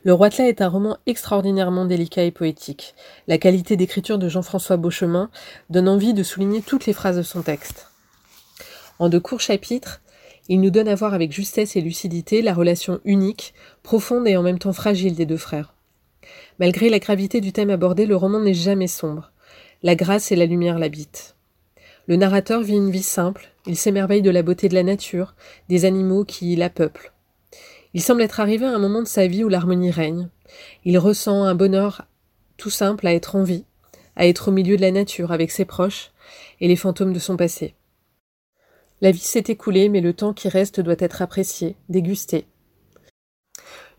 [0.03, 2.95] Le Roitelet est un roman extraordinairement délicat et poétique.
[3.27, 5.29] La qualité d'écriture de Jean-François Beauchemin
[5.69, 7.87] donne envie de souligner toutes les phrases de son texte.
[8.97, 10.01] En de courts chapitres,
[10.49, 14.41] il nous donne à voir avec justesse et lucidité la relation unique, profonde et en
[14.41, 15.75] même temps fragile des deux frères.
[16.57, 19.31] Malgré la gravité du thème abordé, le roman n'est jamais sombre.
[19.83, 21.35] La grâce et la lumière l'habitent.
[22.07, 25.35] Le narrateur vit une vie simple, il s'émerveille de la beauté de la nature,
[25.69, 27.13] des animaux qui la peuplent.
[27.93, 30.29] Il semble être arrivé à un moment de sa vie où l'harmonie règne.
[30.85, 32.05] Il ressent un bonheur
[32.57, 33.65] tout simple à être en vie,
[34.15, 36.11] à être au milieu de la nature avec ses proches
[36.59, 37.75] et les fantômes de son passé.
[39.01, 42.45] La vie s'est écoulée, mais le temps qui reste doit être apprécié, dégusté.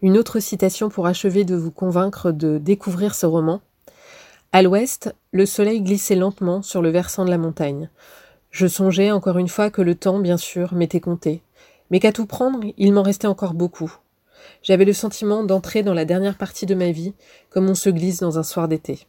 [0.00, 3.60] Une autre citation pour achever de vous convaincre de découvrir ce roman.
[4.52, 7.90] À l'ouest, le soleil glissait lentement sur le versant de la montagne.
[8.50, 11.42] Je songeais encore une fois que le temps, bien sûr, m'était compté,
[11.92, 13.94] mais qu'à tout prendre, il m'en restait encore beaucoup.
[14.62, 17.12] J'avais le sentiment d'entrer dans la dernière partie de ma vie,
[17.50, 19.06] comme on se glisse dans un soir d'été.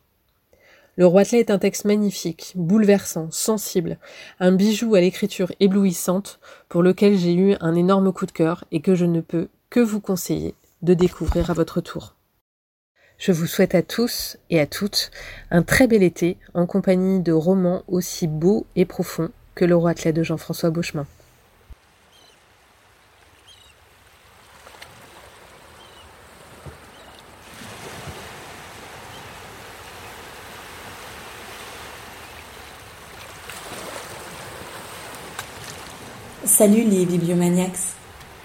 [0.98, 3.98] Le Roitelet est un texte magnifique, bouleversant, sensible,
[4.40, 8.82] un bijou à l'écriture éblouissante, pour lequel j'ai eu un énorme coup de cœur et
[8.82, 12.16] que je ne peux que vous conseiller de découvrir à votre tour.
[13.18, 15.10] Je vous souhaite à tous et à toutes
[15.52, 20.12] un très bel été en compagnie de romans aussi beaux et profonds que le Roitelet
[20.12, 21.08] de Jean-François Beauchemin.
[36.56, 37.80] Salut les bibliomaniacs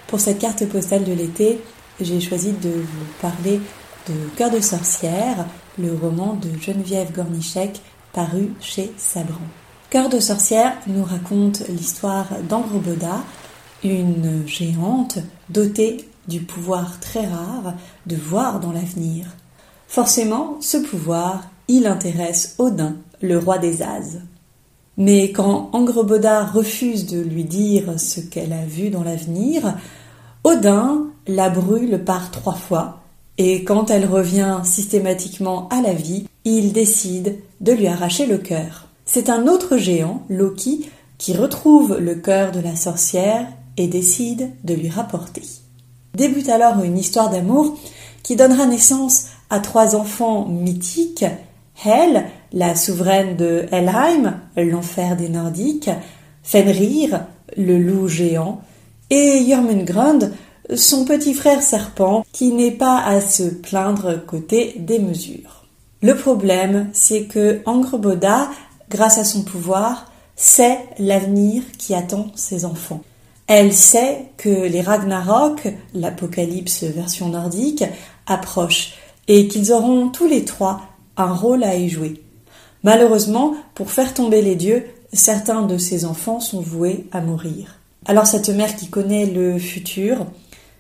[0.06, 1.60] Pour cette carte postale de l'été,
[2.00, 3.60] j'ai choisi de vous parler
[4.08, 5.44] de Cœur de sorcière,
[5.78, 7.82] le roman de Geneviève Gornichek
[8.14, 9.44] paru chez Sabran.
[9.90, 13.22] Cœur de sorcière nous raconte l'histoire d'Androbeda,
[13.84, 15.18] une géante
[15.50, 17.74] dotée du pouvoir très rare
[18.06, 19.26] de voir dans l'avenir.
[19.86, 24.16] Forcément, ce pouvoir, il intéresse Odin, le roi des As.
[24.98, 29.76] Mais quand Angreboda refuse de lui dire ce qu'elle a vu dans l'avenir,
[30.42, 33.00] Odin la brûle par trois fois,
[33.38, 38.88] et quand elle revient systématiquement à la vie, il décide de lui arracher le cœur.
[39.04, 44.74] C'est un autre géant, Loki, qui retrouve le cœur de la sorcière et décide de
[44.74, 45.42] lui rapporter.
[46.14, 47.78] Débute alors une histoire d'amour
[48.24, 51.24] qui donnera naissance à trois enfants mythiques,
[51.84, 55.90] Hel, la souveraine de Helheim, l'enfer des Nordiques,
[56.42, 58.60] Fenrir, le loup géant,
[59.10, 60.30] et Jormungand,
[60.74, 65.64] son petit frère serpent, qui n'est pas à se plaindre côté des mesures.
[66.02, 68.50] Le problème, c'est que Angreboda,
[68.88, 73.02] grâce à son pouvoir, sait l'avenir qui attend ses enfants.
[73.46, 77.84] Elle sait que les Ragnarok, l'apocalypse version nordique,
[78.26, 78.94] approchent
[79.26, 80.82] et qu'ils auront tous les trois
[81.16, 82.22] un rôle à y jouer.
[82.84, 87.76] Malheureusement, pour faire tomber les dieux, certains de ses enfants sont voués à mourir.
[88.06, 90.26] Alors cette mère qui connaît le futur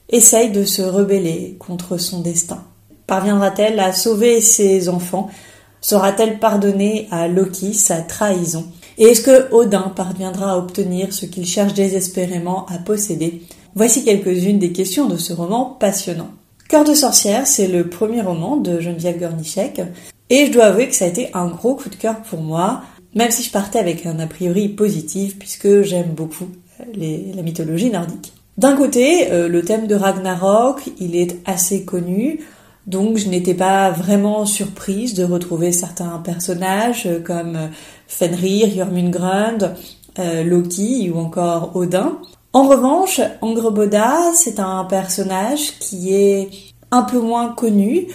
[0.08, 2.62] essaye de se rebeller contre son destin.
[3.06, 5.28] Parviendra-t-elle à sauver ses enfants?
[5.80, 8.66] Saura-t-elle pardonner à Loki sa trahison?
[8.98, 13.42] Et est-ce que Odin parviendra à obtenir ce qu'il cherche désespérément à posséder?
[13.74, 16.30] Voici quelques-unes des questions de ce roman passionnant.
[16.68, 19.80] Cœur de sorcière, c'est le premier roman de Geneviève Gornichek.
[20.30, 22.82] Et je dois avouer que ça a été un gros coup de cœur pour moi,
[23.14, 26.48] même si je partais avec un a priori positif, puisque j'aime beaucoup
[26.94, 28.32] la mythologie nordique.
[28.56, 32.40] D'un côté, euh, le thème de Ragnarok, il est assez connu,
[32.86, 37.66] donc je n'étais pas vraiment surprise de retrouver certains personnages euh, comme euh,
[38.06, 39.74] Fenrir, Jormungand,
[40.44, 42.18] Loki ou encore Odin.
[42.52, 46.48] En revanche, Angreboda, c'est un personnage qui est
[46.90, 48.08] un peu moins connu,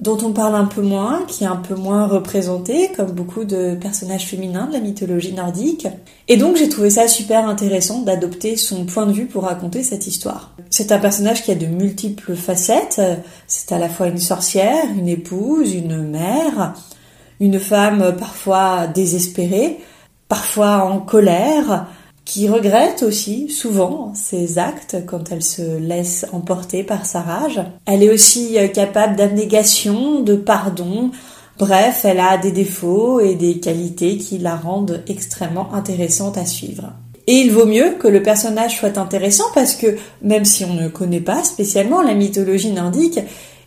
[0.00, 3.74] dont on parle un peu moins, qui est un peu moins représenté, comme beaucoup de
[3.74, 5.86] personnages féminins de la mythologie nordique.
[6.26, 10.06] Et donc j'ai trouvé ça super intéressant d'adopter son point de vue pour raconter cette
[10.06, 10.54] histoire.
[10.70, 13.00] C'est un personnage qui a de multiples facettes.
[13.46, 16.74] C'est à la fois une sorcière, une épouse, une mère,
[17.38, 19.80] une femme parfois désespérée,
[20.28, 21.86] parfois en colère,
[22.30, 27.60] qui regrette aussi souvent ses actes quand elle se laisse emporter par sa rage.
[27.86, 31.10] Elle est aussi euh, capable d'abnégation, de pardon.
[31.58, 36.92] Bref, elle a des défauts et des qualités qui la rendent extrêmement intéressante à suivre.
[37.26, 40.86] Et il vaut mieux que le personnage soit intéressant parce que même si on ne
[40.86, 43.18] connaît pas spécialement la mythologie nordique,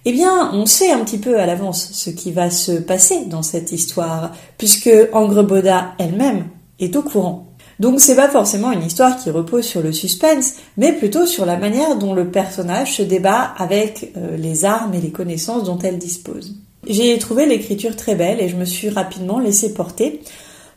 [0.05, 3.43] eh bien, on sait un petit peu à l'avance ce qui va se passer dans
[3.43, 6.45] cette histoire, puisque Angreboda elle-même
[6.79, 7.52] est au courant.
[7.83, 11.57] Donc c'est pas forcément une histoire qui repose sur le suspense, mais plutôt sur la
[11.57, 15.97] manière dont le personnage se débat avec euh, les armes et les connaissances dont elle
[15.97, 16.55] dispose.
[16.87, 20.21] J'ai trouvé l'écriture très belle et je me suis rapidement laissée porter.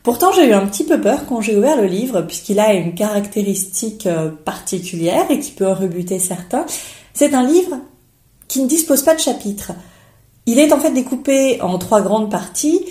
[0.03, 2.93] Pourtant j'ai eu un petit peu peur quand j'ai ouvert le livre puisqu'il a une
[2.93, 6.65] caractéristique euh, particulière et qui peut en rebuter certains.
[7.13, 7.77] C'est un livre
[8.49, 9.71] qui ne dispose pas de chapitres.
[10.45, 12.83] Il est en fait découpé en trois grandes parties.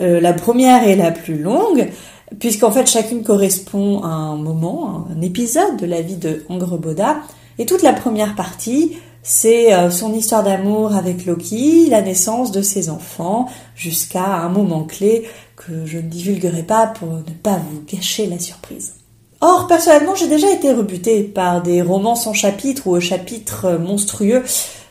[0.00, 1.90] Euh, la première est la plus longue,
[2.38, 7.16] puisqu'en fait chacune correspond à un moment, un épisode de la vie de Angreboda.
[7.58, 12.62] Et toute la première partie, c'est euh, son histoire d'amour avec Loki, la naissance de
[12.62, 17.82] ses enfants, jusqu'à un moment clé que je ne divulguerai pas pour ne pas vous
[17.86, 18.94] gâcher la surprise.
[19.40, 24.42] Or, personnellement, j'ai déjà été rebutée par des romans sans chapitre ou au chapitre monstrueux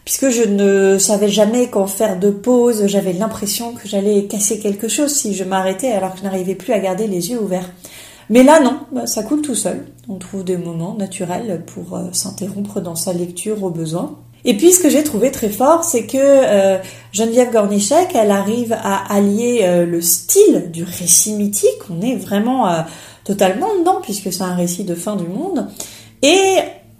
[0.07, 4.87] puisque je ne savais jamais qu'en faire de pause, j'avais l'impression que j'allais casser quelque
[4.87, 7.69] chose si je m'arrêtais alors que je n'arrivais plus à garder les yeux ouverts.
[8.29, 9.85] Mais là non, bah, ça coule tout seul.
[10.07, 14.17] On trouve des moments naturels pour euh, s'interrompre dans sa lecture au besoin.
[14.45, 16.77] Et puis ce que j'ai trouvé très fort, c'est que euh,
[17.11, 22.85] Geneviève Gornichek, elle arrive à allier euh, le style du récit mythique, on est vraiment
[23.25, 25.67] totalement dedans puisque c'est un récit de fin du monde,
[26.21, 26.59] et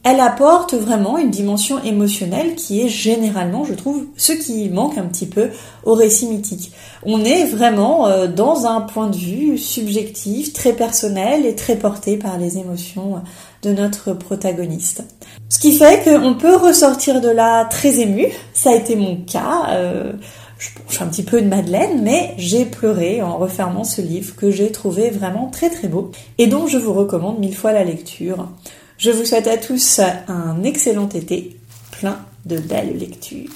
[0.10, 5.04] elle apporte vraiment une dimension émotionnelle qui est généralement, je trouve, ce qui manque un
[5.04, 5.50] petit peu
[5.84, 6.72] au récit mythique.
[7.04, 12.16] On est vraiment euh, dans un point de vue subjectif, très personnel et très porté
[12.16, 13.22] par les émotions
[13.64, 15.04] de notre protagoniste.
[15.50, 18.28] Ce qui fait qu'on peut ressortir de là très ému.
[18.54, 19.72] Ça a été mon cas.
[19.72, 20.14] Euh,
[20.58, 24.52] je, suis un petit peu une madeleine, mais j'ai pleuré en refermant ce livre que
[24.52, 28.48] j'ai trouvé vraiment très très beau et dont je vous recommande mille fois la lecture.
[28.98, 31.56] Je vous souhaite à tous un excellent été,
[31.92, 33.52] plein de belles lectures.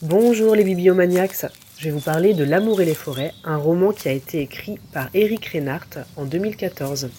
[0.00, 4.08] Bonjour les bibliomaniacs, je vais vous parler de L'amour et les forêts, un roman qui
[4.08, 7.10] a été écrit par Eric Reinhardt en 2014.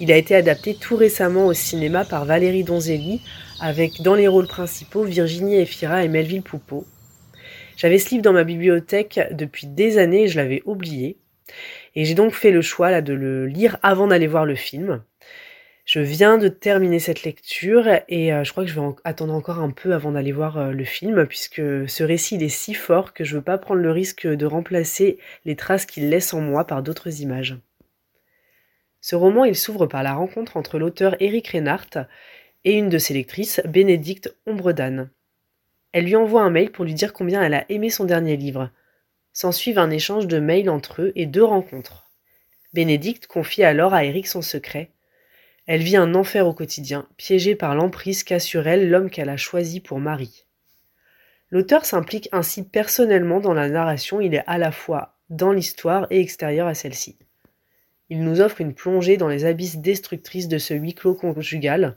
[0.00, 3.20] Il a été adapté tout récemment au cinéma par Valérie Donzelli,
[3.60, 6.84] avec dans les rôles principaux Virginie Efira et Melville Poupeau.
[7.76, 11.16] J'avais ce livre dans ma bibliothèque depuis des années et je l'avais oublié.
[11.94, 15.02] Et j'ai donc fait le choix là, de le lire avant d'aller voir le film.
[15.84, 19.58] Je viens de terminer cette lecture et euh, je crois que je vais attendre encore
[19.58, 23.22] un peu avant d'aller voir euh, le film puisque ce récit est si fort que
[23.22, 26.82] je veux pas prendre le risque de remplacer les traces qu'il laisse en moi par
[26.82, 27.58] d'autres images.
[29.02, 32.08] Ce roman, il s'ouvre par la rencontre entre l'auteur Eric Reinhardt
[32.64, 35.10] et une de ses lectrices, Bénédicte Ombredane.
[35.92, 38.70] Elle lui envoie un mail pour lui dire combien elle a aimé son dernier livre.
[39.34, 42.04] S'ensuivent un échange de mails entre eux et deux rencontres.
[42.72, 44.90] Bénédicte confie alors à Eric son secret,
[45.66, 49.38] elle vit un enfer au quotidien, piégée par l'emprise qu'a sur elle l'homme qu'elle a
[49.38, 50.44] choisi pour mari.
[51.50, 56.20] L'auteur s'implique ainsi personnellement dans la narration, il est à la fois dans l'histoire et
[56.20, 57.16] extérieur à celle-ci.
[58.10, 61.96] Il nous offre une plongée dans les abysses destructrices de ce huis clos conjugal,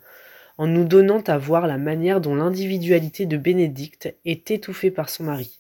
[0.58, 5.26] en nous donnant à voir la manière dont l'individualité de Bénédicte est étouffée par son
[5.26, 5.60] mari.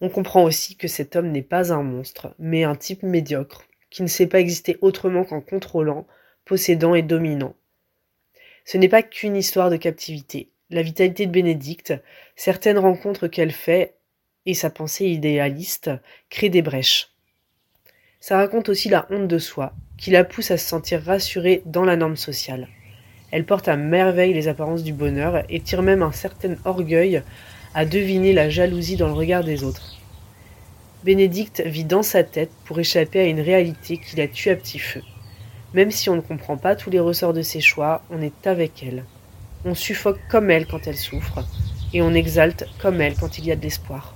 [0.00, 4.02] On comprend aussi que cet homme n'est pas un monstre, mais un type médiocre, qui
[4.02, 6.06] ne sait pas exister autrement qu'en contrôlant,
[6.44, 7.54] possédant et dominant.
[8.64, 10.50] Ce n'est pas qu'une histoire de captivité.
[10.70, 11.94] La vitalité de Bénédicte,
[12.34, 13.94] certaines rencontres qu'elle fait
[14.46, 15.90] et sa pensée idéaliste
[16.30, 17.10] créent des brèches.
[18.20, 21.84] Ça raconte aussi la honte de soi, qui la pousse à se sentir rassurée dans
[21.84, 22.68] la norme sociale.
[23.30, 27.22] Elle porte à merveille les apparences du bonheur et tire même un certain orgueil
[27.74, 29.96] à deviner la jalousie dans le regard des autres.
[31.04, 34.78] Bénédicte vit dans sa tête pour échapper à une réalité qui la tue à petit
[34.78, 35.02] feu.
[35.74, 38.82] Même si on ne comprend pas tous les ressorts de ses choix, on est avec
[38.82, 39.04] elle.
[39.64, 41.44] On suffoque comme elle quand elle souffre,
[41.92, 44.14] et on exalte comme elle quand il y a de l'espoir.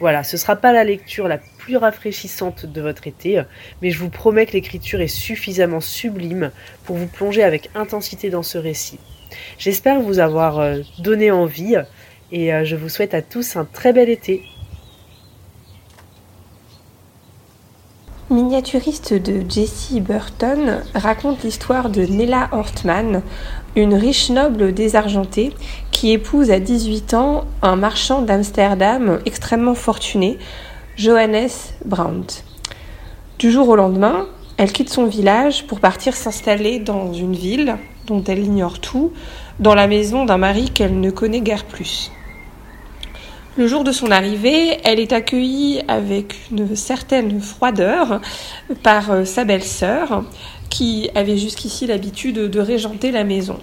[0.00, 3.42] Voilà, ce ne sera pas la lecture la plus rafraîchissante de votre été,
[3.82, 6.52] mais je vous promets que l'écriture est suffisamment sublime
[6.84, 8.98] pour vous plonger avec intensité dans ce récit.
[9.58, 11.76] J'espère vous avoir euh, donné envie
[12.32, 14.42] et euh, je vous souhaite à tous un très bel été.
[18.30, 23.22] Miniaturiste de Jessie Burton raconte l'histoire de Nella Hortman,
[23.74, 25.52] une riche noble désargentée
[25.90, 30.38] qui épouse à 18 ans un marchand d'Amsterdam extrêmement fortuné,
[30.96, 31.48] Johannes
[31.84, 32.44] Brandt.
[33.40, 34.28] Du jour au lendemain,
[34.58, 39.12] elle quitte son village pour partir s'installer dans une ville dont elle ignore tout,
[39.58, 42.12] dans la maison d'un mari qu'elle ne connaît guère plus.
[43.60, 48.22] Le jour de son arrivée, elle est accueillie avec une certaine froideur
[48.82, 50.24] par euh, sa belle-sœur,
[50.70, 53.58] qui avait jusqu'ici l'habitude de régenter la maison.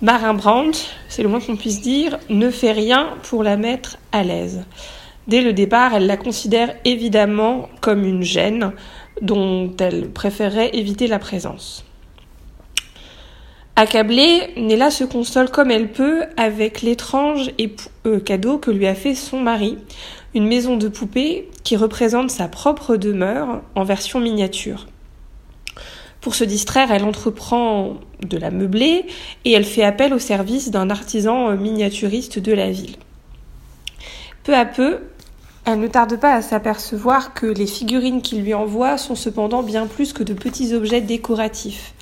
[0.00, 0.78] Marin Brandt,
[1.10, 4.64] c'est le moins qu'on puisse dire, ne fait rien pour la mettre à l'aise.
[5.28, 8.72] Dès le départ, elle la considère évidemment comme une gêne
[9.20, 11.84] dont elle préférerait éviter la présence.
[13.76, 17.50] Accablée, Nella se console comme elle peut avec l'étrange
[18.06, 19.78] euh, cadeau que lui a fait son mari,
[20.32, 24.86] une maison de poupée qui représente sa propre demeure en version miniature.
[26.20, 29.06] Pour se distraire, elle entreprend de la meubler
[29.44, 32.94] et elle fait appel au service d'un artisan euh, miniaturiste de la ville.
[34.44, 35.00] Peu à peu,
[35.64, 39.88] elle ne tarde pas à s'apercevoir que les figurines qu'il lui envoie sont cependant bien
[39.88, 41.92] plus que de petits objets décoratifs.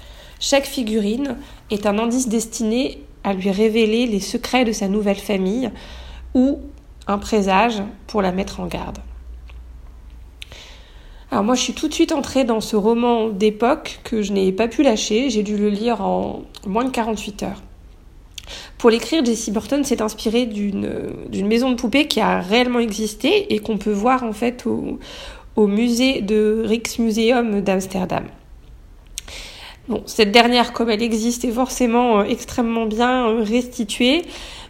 [0.45, 1.37] Chaque figurine
[1.71, 5.71] est un indice destiné à lui révéler les secrets de sa nouvelle famille
[6.35, 6.59] ou
[7.07, 8.99] un présage pour la mettre en garde.
[11.31, 14.51] Alors moi je suis tout de suite entrée dans ce roman d'époque que je n'ai
[14.51, 17.63] pas pu lâcher, j'ai dû le lire en moins de 48 heures.
[18.79, 23.61] Pour l'écrire, Jessie Burton s'est inspirée d'une maison de poupées qui a réellement existé et
[23.61, 24.99] qu'on peut voir en fait au,
[25.55, 28.25] au musée de Rijksmuseum d'Amsterdam.
[29.89, 34.23] Bon, cette dernière, comme elle existe, est forcément euh, extrêmement bien euh, restituée.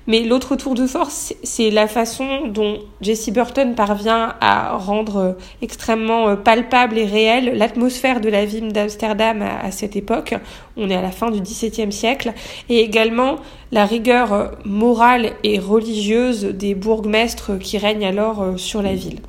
[0.06, 5.32] Mais l'autre tour de force, c'est la façon dont Jessie Burton parvient à rendre euh,
[5.60, 10.34] extrêmement palpable et réelle l'atmosphère de la ville d'Amsterdam à, cette époque.
[10.78, 12.32] On est à la fin du XVIIe siècle.
[12.70, 13.36] Et également
[13.70, 19.20] la rigueur morale et religieuse des bourgmestres qui règnent alors sur la ville.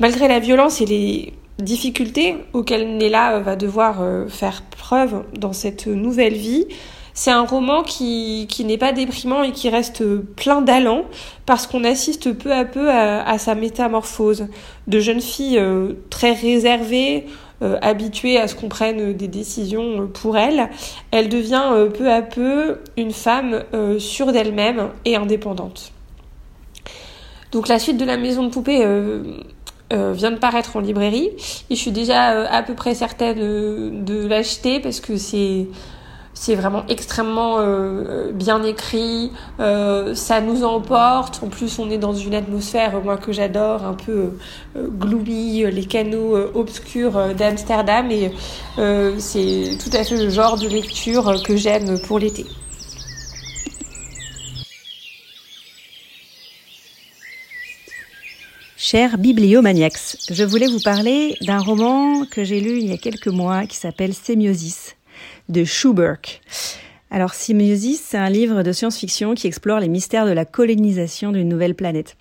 [0.00, 5.86] Malgré la violence et les difficultés auxquelles Nella va devoir euh, faire preuve dans cette
[5.86, 6.66] nouvelle vie.
[7.14, 10.04] C'est un roman qui, qui n'est pas déprimant et qui reste
[10.36, 11.02] plein d'allant
[11.46, 14.46] parce qu'on assiste peu à peu à, sa métamorphose.
[14.86, 17.26] De jeune fille euh, très réservée,
[17.60, 20.70] euh, habituée à ce qu'on prenne des décisions pour elle,
[21.10, 23.64] elle devient peu à peu une femme
[23.98, 25.90] sûre d'elle-même et indépendante.
[27.50, 28.84] Donc la suite de la maison de poupée
[29.90, 31.30] vient de paraître en librairie.
[31.70, 37.56] Et je suis déjà à peu près certaine de l'acheter parce que c'est vraiment extrêmement
[37.58, 41.40] euh, bien écrit, euh, ça nous emporte.
[41.42, 44.30] En plus, on est dans une atmosphère, moi que j'adore, un peu
[44.76, 48.32] euh, gloomy, les canaux obscurs d'Amsterdam, et
[49.18, 52.46] c'est tout à fait le genre de lecture que j'aime pour l'été.
[58.80, 63.26] Chers bibliomaniacs, je voulais vous parler d'un roman que j'ai lu il y a quelques
[63.26, 64.94] mois qui s'appelle Sémiosis
[65.48, 66.20] de Schuberg.
[67.10, 71.48] Alors, Symbiosis, c'est un livre de science-fiction qui explore les mystères de la colonisation d'une
[71.48, 72.16] nouvelle planète.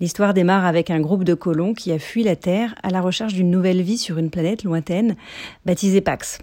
[0.00, 3.34] L'histoire démarre avec un groupe de colons qui a fui la Terre à la recherche
[3.34, 5.14] d'une nouvelle vie sur une planète lointaine,
[5.66, 6.38] baptisée Pax,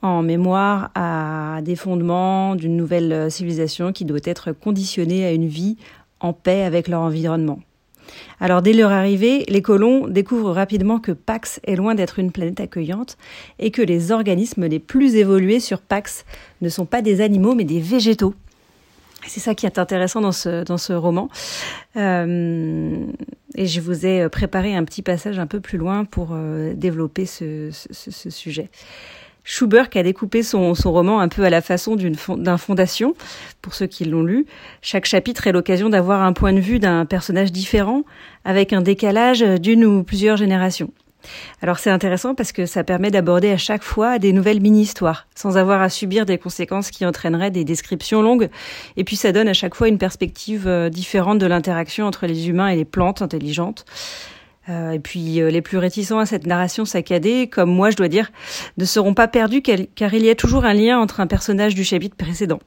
[0.00, 5.76] en mémoire à des fondements d'une nouvelle civilisation qui doit être conditionnée à une vie
[6.20, 7.60] en paix avec leur environnement.
[8.40, 12.60] Alors dès leur arrivée, les colons découvrent rapidement que Pax est loin d'être une planète
[12.60, 13.16] accueillante
[13.58, 16.24] et que les organismes les plus évolués sur Pax
[16.60, 18.34] ne sont pas des animaux mais des végétaux.
[19.26, 21.28] C'est ça qui est intéressant dans ce, roman.
[21.96, 23.04] Euh,
[23.56, 27.26] et je vous ai préparé un petit passage un peu plus loin pour euh, développer
[27.26, 27.70] ce
[28.30, 28.70] sujet.
[29.50, 33.14] Schubert a découpé son, roman un peu à la façon d'un fondation,
[33.62, 34.44] pour ceux qui l'ont lu.
[34.82, 38.02] Chaque chapitre est l'occasion d'avoir un point de vue d'un personnage différent,
[38.44, 40.90] avec un décalage d'une ou plusieurs générations.
[41.62, 45.56] Alors c'est intéressant parce que ça permet d'aborder à chaque fois des nouvelles mini-histoires, sans
[45.56, 48.50] avoir à subir des conséquences qui entraîneraient des descriptions longues,
[48.98, 52.50] et puis ça donne à chaque fois une perspective euh, différente de l'interaction entre les
[52.50, 53.86] humains et les plantes intelligentes.
[54.68, 58.08] Euh, et puis euh, les plus réticents à cette narration saccadée, comme moi je dois
[58.08, 58.30] dire,
[58.76, 61.84] ne seront pas perdus car il y a toujours un lien entre un personnage du
[61.84, 62.60] chapitre précédent.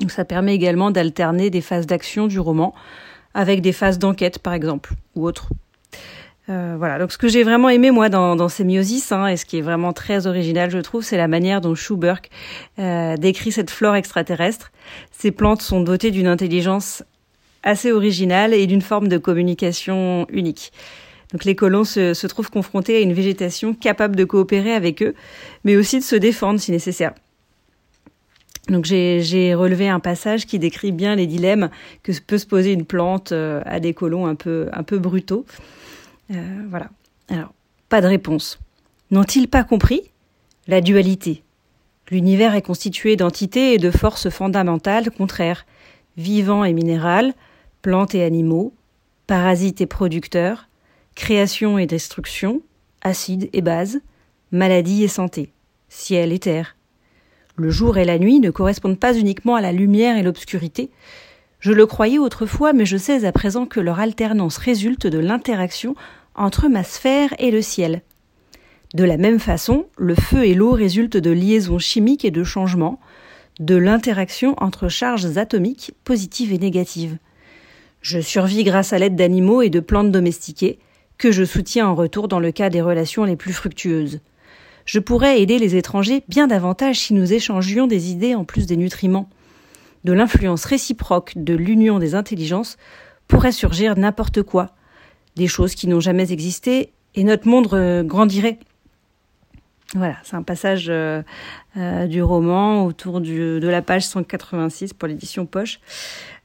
[0.00, 2.74] Donc ça permet également d'alterner des phases d'action du roman
[3.32, 5.48] avec des phases d'enquête par exemple ou autres.
[6.50, 6.98] Euh, voilà.
[6.98, 9.62] Donc ce que j'ai vraiment aimé moi dans, dans Sémiosis hein, et ce qui est
[9.62, 12.20] vraiment très original je trouve, c'est la manière dont Schubert
[12.78, 14.70] euh, décrit cette flore extraterrestre.
[15.10, 17.02] Ces plantes sont dotées d'une intelligence
[17.62, 20.70] assez originale et d'une forme de communication unique.
[21.34, 25.16] Donc les colons se, trouvent confrontés à une végétation capable de coopérer avec eux,
[25.64, 27.12] mais aussi de se défendre si nécessaire.
[28.68, 31.70] Donc j'ai relevé un passage qui décrit bien les dilemmes
[32.04, 35.44] que peut se poser une plante euh, à des colons un peu, brutaux.
[36.30, 36.36] Euh,
[36.70, 36.88] voilà.
[37.28, 37.52] Alors,
[37.88, 38.60] pas de réponse.
[39.10, 40.02] N'ont-ils pas compris
[40.68, 41.42] La dualité?
[42.12, 45.66] L'univers est constitué d'entités et de forces fondamentales contraires,
[46.16, 47.34] vivants et minéral,
[47.82, 48.72] plantes et animaux,
[49.26, 50.68] parasites et producteurs,
[51.14, 52.62] création et destruction,
[53.02, 54.00] acide et base,
[54.50, 55.52] maladie et santé,
[55.88, 56.76] ciel et terre.
[57.56, 60.90] Le jour et la nuit ne correspondent pas uniquement à la lumière et l'obscurité.
[61.60, 65.94] Je le croyais autrefois, mais je sais à présent que leur alternance résulte de l'interaction
[66.34, 68.02] entre ma sphère et le ciel.
[68.92, 73.00] De la même façon, le feu et l'eau résultent de liaisons chimiques et de changements,
[73.60, 77.18] de l'interaction entre charges atomiques positives et négatives.
[78.02, 80.78] Je survis grâce à l'aide d'animaux et de plantes domestiquées,
[81.18, 84.20] que je soutiens en retour dans le cas des relations les plus fructueuses.
[84.84, 88.76] Je pourrais aider les étrangers bien davantage si nous échangions des idées en plus des
[88.76, 89.28] nutriments.
[90.04, 92.76] De l'influence réciproque de l'union des intelligences
[93.26, 94.74] pourrait surgir n'importe quoi,
[95.36, 98.58] des choses qui n'ont jamais existé, et notre monde euh, grandirait.
[99.94, 101.22] Voilà, c'est un passage euh,
[101.76, 105.78] euh, du roman autour de la page 186 pour l'édition Poche.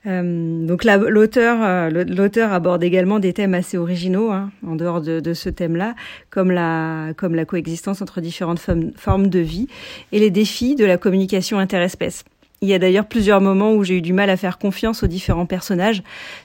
[0.06, 5.96] Euh, donc l'auteur aborde également des thèmes assez originaux hein, en dehors de, ce thème-là,
[6.30, 8.62] comme la comme la coexistence entre différentes
[8.96, 9.68] formes de vie
[10.12, 12.26] et les défis de la communication interespèce.
[12.62, 15.08] Il y a d'ailleurs plusieurs moments où j'ai eu du mal à faire confiance aux
[15.08, 16.04] différents personnages,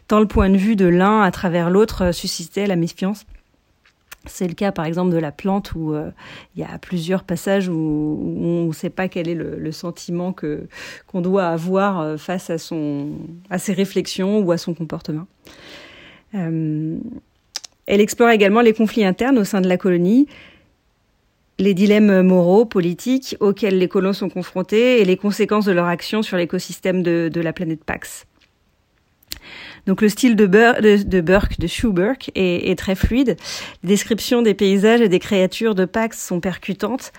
[0.08, 3.26] tant le point de vue de l'un à travers l'autre suscitait la méfiance.
[4.26, 6.10] C'est le cas par exemple de la plante où euh,
[6.56, 11.20] il y a plusieurs passages où, on ne sait pas quel est le, sentiment qu'on
[11.20, 13.08] doit avoir euh, face à son
[13.50, 15.26] à ses réflexions ou à son comportement.
[16.34, 16.96] Euh,
[17.86, 20.26] elle explore également les conflits internes au sein de la colonie,
[21.58, 26.22] les dilemmes moraux, politiques auxquels les colons sont confrontés et les conséquences de leur action
[26.22, 28.26] sur l'écosystème de la planète Pax.
[29.86, 33.36] Donc le style de, de, Burke, de Schubert, est, très fluide.
[33.82, 37.12] Les descriptions des paysages et des créatures de Pax sont percutantes.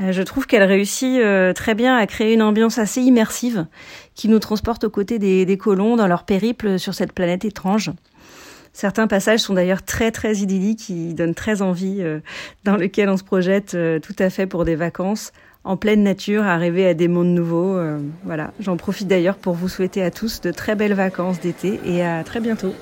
[0.00, 3.66] Euh, je trouve qu'elle réussit euh, très bien à créer une ambiance assez immersive
[4.14, 7.90] qui nous transporte aux côtés des, des colons dans leur périple sur cette planète étrange.
[8.74, 12.20] Certains passages sont d'ailleurs très très idylliques, qui donnent très envie, euh,
[12.64, 15.32] dans lesquels on se projette tout à fait pour des vacances
[15.64, 17.76] en pleine nature, à rêver à des mondes nouveaux.
[17.76, 21.80] Euh, voilà, j'en profite d'ailleurs pour vous souhaiter à tous de très belles vacances d'été
[21.84, 22.74] et à très bientôt.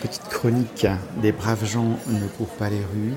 [0.00, 0.86] Petite chronique
[1.20, 3.14] des braves gens ne courent pas les rues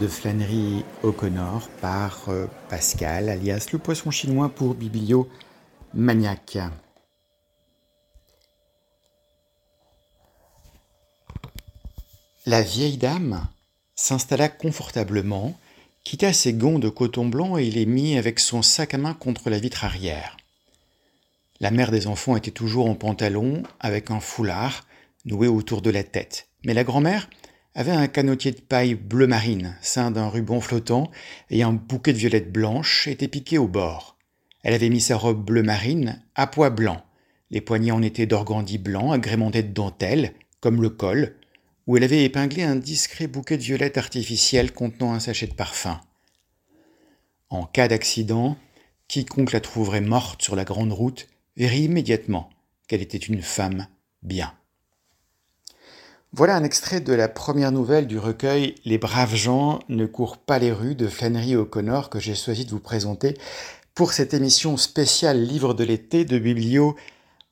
[0.00, 5.28] de Flannery O'Connor par euh, Pascal, alias le poisson chinois pour Biblio
[5.92, 6.58] Maniac.
[12.44, 13.46] La vieille dame
[13.94, 15.56] s'installa confortablement,
[16.02, 19.48] quitta ses gants de coton blanc et les mit avec son sac à main contre
[19.48, 20.36] la vitre arrière.
[21.60, 24.84] La mère des enfants était toujours en pantalon, avec un foulard
[25.24, 26.48] noué autour de la tête.
[26.64, 27.30] Mais la grand-mère
[27.76, 31.12] avait un canotier de paille bleu marine, ceint d'un ruban flottant,
[31.48, 34.16] et un bouquet de violettes blanches était piqué au bord.
[34.64, 37.04] Elle avait mis sa robe bleu marine à pois blanc.
[37.52, 41.36] Les poignets en étaient d'organdis blanc, agrémentés de dentelle, comme le col,
[41.86, 46.00] où elle avait épinglé un discret bouquet de violettes artificielles contenant un sachet de parfum.
[47.50, 48.56] En cas d'accident,
[49.08, 52.50] quiconque la trouverait morte sur la grande route verrit immédiatement
[52.88, 53.86] qu'elle était une femme
[54.22, 54.54] bien.
[56.32, 60.58] Voilà un extrait de la première nouvelle du recueil Les braves gens ne courent pas
[60.58, 63.34] les rues de Flannery O'Connor que j'ai choisi de vous présenter
[63.94, 66.96] pour cette émission spéciale Livre de l'été de Biblio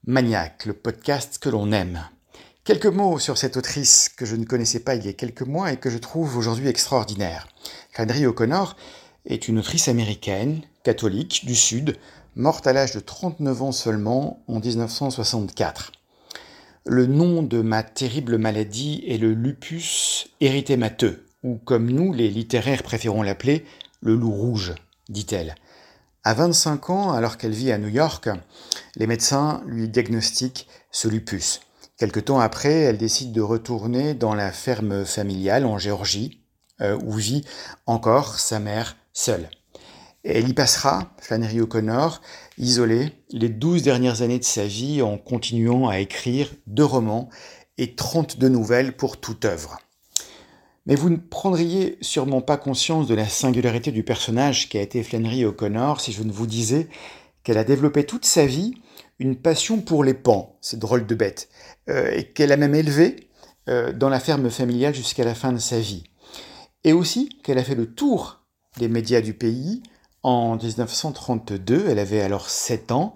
[0.07, 2.09] Maniac, le podcast que l'on aime.
[2.63, 5.73] Quelques mots sur cette autrice que je ne connaissais pas il y a quelques mois
[5.73, 7.49] et que je trouve aujourd'hui extraordinaire.
[7.91, 8.77] Flannery O'Connor
[9.25, 11.97] est une autrice américaine, catholique, du Sud,
[12.37, 15.93] morte à l'âge de 39 ans seulement en 1964.
[16.85, 22.83] Le nom de ma terrible maladie est le lupus érythémateux, ou comme nous, les littéraires
[22.83, 23.65] préférons l'appeler,
[24.03, 24.75] le loup rouge,
[25.09, 25.55] dit-elle.
[26.25, 28.29] À 25 ans, alors qu'elle vit à New York,
[28.97, 31.61] les médecins lui diagnostiquent ce lupus.
[32.01, 36.41] Quelque temps après, elle décide de retourner dans la ferme familiale en Géorgie,
[36.81, 37.45] euh, où vit
[37.85, 39.51] encore sa mère seule.
[40.25, 42.23] Elle y passera, Flannery O'Connor,
[42.57, 47.29] isolée, les douze dernières années de sa vie en continuant à écrire deux romans
[47.77, 49.79] et trente-deux nouvelles pour toute œuvre.
[50.87, 55.03] Mais vous ne prendriez sûrement pas conscience de la singularité du personnage qui a été
[55.03, 56.89] Flannery O'Connor si je ne vous disais
[57.45, 58.73] qu'elle a développé toute sa vie
[59.21, 61.51] une passion pour les pans, c'est drôle de bête,
[61.89, 63.29] euh, et qu'elle a même élevé
[63.69, 66.05] euh, dans la ferme familiale jusqu'à la fin de sa vie.
[66.83, 68.41] Et aussi qu'elle a fait le tour
[68.79, 69.83] des médias du pays
[70.23, 73.15] en 1932, elle avait alors 7 ans,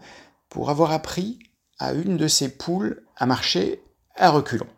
[0.51, 1.39] pour avoir appris
[1.79, 3.83] à une de ses poules à marcher
[4.17, 4.69] à reculons.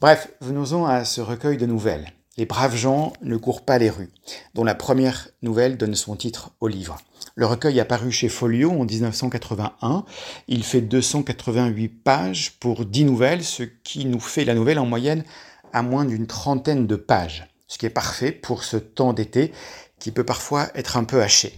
[0.00, 2.12] Bref, venons-en à ce recueil de nouvelles.
[2.38, 4.10] Les braves gens ne courent pas les rues,
[4.54, 6.96] dont la première nouvelle donne son titre au livre.
[7.34, 10.04] Le recueil a paru chez Folio en 1981.
[10.48, 15.24] Il fait 288 pages pour 10 nouvelles, ce qui nous fait la nouvelle en moyenne
[15.72, 19.52] à moins d'une trentaine de pages, ce qui est parfait pour ce temps d'été
[19.98, 21.54] qui peut parfois être un peu haché.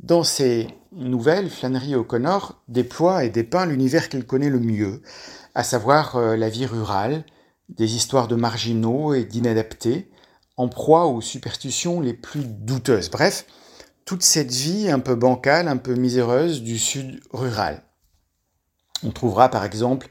[0.00, 5.02] Dans ses nouvelles, Flannery O'Connor déploie et dépeint l'univers qu'il connaît le mieux,
[5.54, 7.24] à savoir euh, la vie rurale,
[7.68, 10.10] des histoires de marginaux et d'inadaptés,
[10.56, 13.10] en proie aux superstitions les plus douteuses.
[13.10, 13.46] Bref,
[14.04, 17.82] toute cette vie un peu bancale, un peu miséreuse du sud rural.
[19.04, 20.08] On trouvera par exemple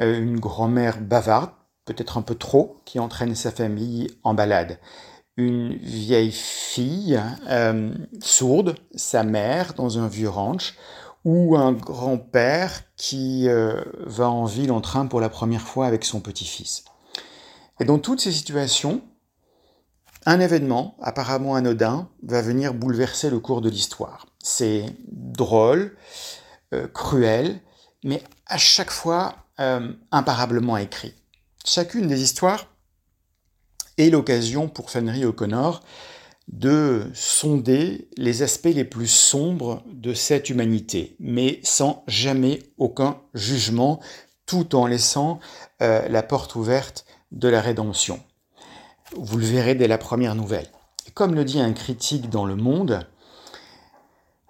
[0.00, 1.50] euh, une grand-mère bavarde,
[1.84, 4.78] peut-être un peu trop, qui entraîne sa famille en balade
[5.36, 10.74] une vieille fille euh, sourde, sa mère dans un vieux ranch,
[11.24, 16.04] ou un grand-père qui euh, va en ville en train pour la première fois avec
[16.04, 16.84] son petit-fils.
[17.80, 19.00] Et dans toutes ces situations,
[20.26, 24.26] un événement apparemment anodin va venir bouleverser le cours de l'histoire.
[24.42, 25.96] C'est drôle,
[26.72, 27.60] euh, cruel,
[28.04, 29.36] mais à chaque fois
[30.10, 31.14] imparablement écrit.
[31.64, 32.74] Chacune des histoires
[33.98, 35.80] et l'occasion pour Flannery O'Connor
[36.48, 44.00] de sonder les aspects les plus sombres de cette humanité, mais sans jamais aucun jugement,
[44.46, 45.40] tout en laissant
[45.80, 48.22] euh, la porte ouverte de la rédemption.
[49.16, 50.66] Vous le verrez dès la première nouvelle.
[51.14, 53.06] Comme le dit un critique dans Le Monde,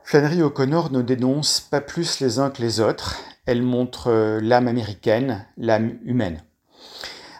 [0.02, 4.68] Flannery O'Connor ne dénonce pas plus les uns que les autres, elle montre euh, l'âme
[4.68, 6.42] américaine, l'âme humaine.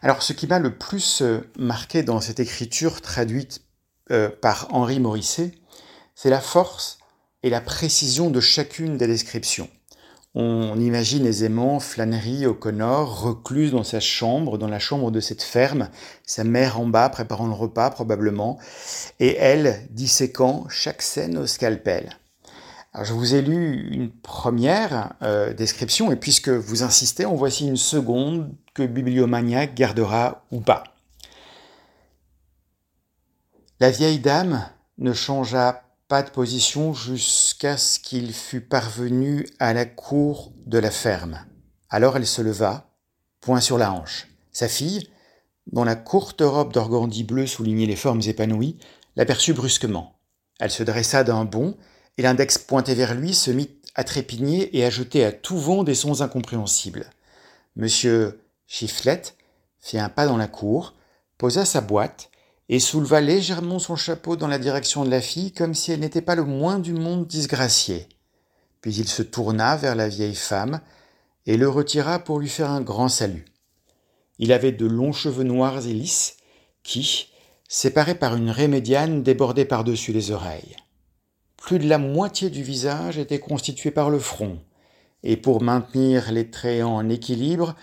[0.03, 3.63] Alors ce qui m'a le plus euh, marqué dans cette écriture traduite
[4.11, 5.53] euh, par Henri Morisset,
[6.15, 6.99] c'est la force
[7.43, 9.69] et la précision de chacune des descriptions.
[10.37, 15.91] On imagine aisément Flannery O'Connor recluse dans sa chambre, dans la chambre de cette ferme,
[16.27, 18.59] sa mère en bas préparant le repas probablement,
[19.21, 22.19] et elle disséquant chaque scène au scalpel.
[22.93, 27.69] Alors, je vous ai lu une première euh, description, et puisque vous insistez, en voici
[27.69, 30.83] une seconde que Bibliomaniac gardera ou pas.
[33.79, 34.69] La vieille dame
[34.99, 35.84] ne changea
[36.15, 41.45] pas de position jusqu'à ce qu'il fût parvenu à la cour de la ferme.
[41.91, 42.89] Alors elle se leva,
[43.41, 44.29] point sur la hanche.
[44.53, 45.11] Sa fille,
[45.67, 48.79] dont la courte robe d'organdi bleu soulignait les formes épanouies,
[49.17, 50.21] l'aperçut brusquement.
[50.61, 51.77] Elle se dressa d'un bond,
[52.17, 55.83] et l'index pointé vers lui se mit à trépigner et à jeter à tout vent
[55.83, 57.11] des sons incompréhensibles.
[57.75, 59.37] Monsieur Chifflette
[59.81, 60.95] fit un pas dans la cour,
[61.39, 62.31] posa sa boîte,
[62.69, 66.23] et souleva légèrement son chapeau dans la direction de la fille comme si elle n'était
[66.23, 68.09] pas le moins du monde disgraciée.
[68.81, 70.81] Puis il se tourna vers la vieille femme
[71.47, 73.45] et le retira pour lui faire un grand salut.
[74.39, 76.37] Il avait de longs cheveux noirs et lisses
[76.83, 77.29] qui,
[77.69, 80.77] séparés par une raie médiane, débordaient par-dessus les oreilles.
[81.57, 84.59] Plus de la moitié du visage était constitué par le front,
[85.23, 87.75] et pour maintenir les traits en équilibre,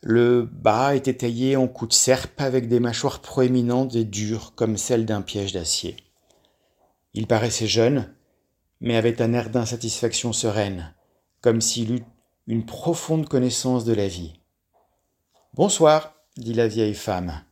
[0.00, 4.76] le bas était taillé en cou de serpe avec des mâchoires proéminentes et dures comme
[4.76, 5.96] celles d'un piège d'acier.
[7.14, 8.14] Il paraissait jeune,
[8.80, 10.94] mais avait un air d'insatisfaction sereine,
[11.40, 12.04] comme s'il eût
[12.46, 14.40] une profonde connaissance de la vie.
[15.54, 17.42] Bonsoir, dit la vieille femme.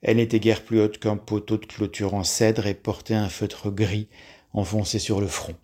[0.00, 3.70] Elle n'était guère plus haute qu'un poteau de clôture en cèdre et portait un feutre
[3.70, 4.08] gris
[4.52, 5.56] enfoncé sur le front.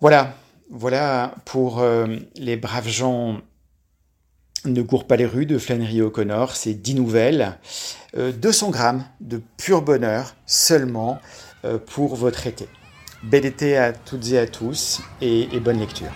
[0.00, 0.34] Voilà,
[0.70, 3.42] voilà pour euh, les braves gens
[4.64, 7.58] ne court pas les rues de Flannery O'Connor, c'est 10 nouvelles,
[8.16, 11.18] 200 euh, grammes de pur bonheur seulement
[11.64, 12.68] euh, pour votre été.
[13.22, 16.12] Bel été à toutes et à tous et bonne lecture.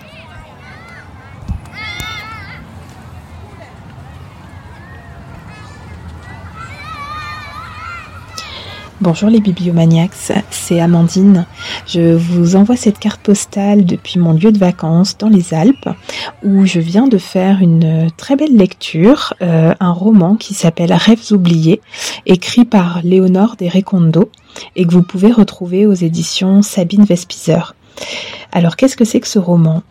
[9.01, 11.47] Bonjour les bibliomaniacs, c'est Amandine.
[11.87, 15.89] Je vous envoie cette carte postale depuis mon lieu de vacances dans les Alpes
[16.43, 21.31] où je viens de faire une très belle lecture, euh, un roman qui s'appelle Rêves
[21.31, 21.81] oubliés,
[22.27, 24.33] écrit par Léonore Desrecondo
[24.75, 27.77] et que vous pouvez retrouver aux éditions Sabine Vespizer.
[28.51, 29.85] Alors qu'est-ce que c'est que ce roman?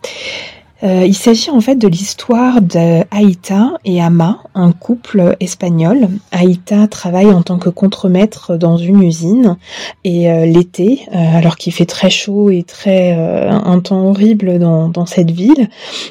[0.84, 6.10] Euh, il s'agit en fait de l'histoire d'Aïta et Ama, un couple espagnol.
[6.32, 9.58] Aïta travaille en tant que contremaître dans une usine
[10.04, 15.06] et euh, l'été, euh, alors qu'il fait très chaud et très un temps horrible dans,
[15.06, 15.70] cette ville,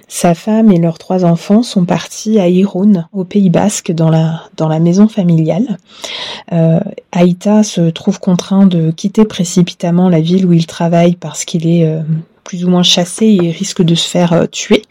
[0.08, 4.42] sa femme et leurs trois enfants sont partis à Irun, au Pays Basque, dans la
[4.56, 5.78] dans la maison familiale.
[7.12, 11.86] Aïta se trouve contraint de quitter précipitamment la ville où il travaille parce qu'il est
[12.46, 14.82] plus ou moins chassé et risque de se faire euh, tuer.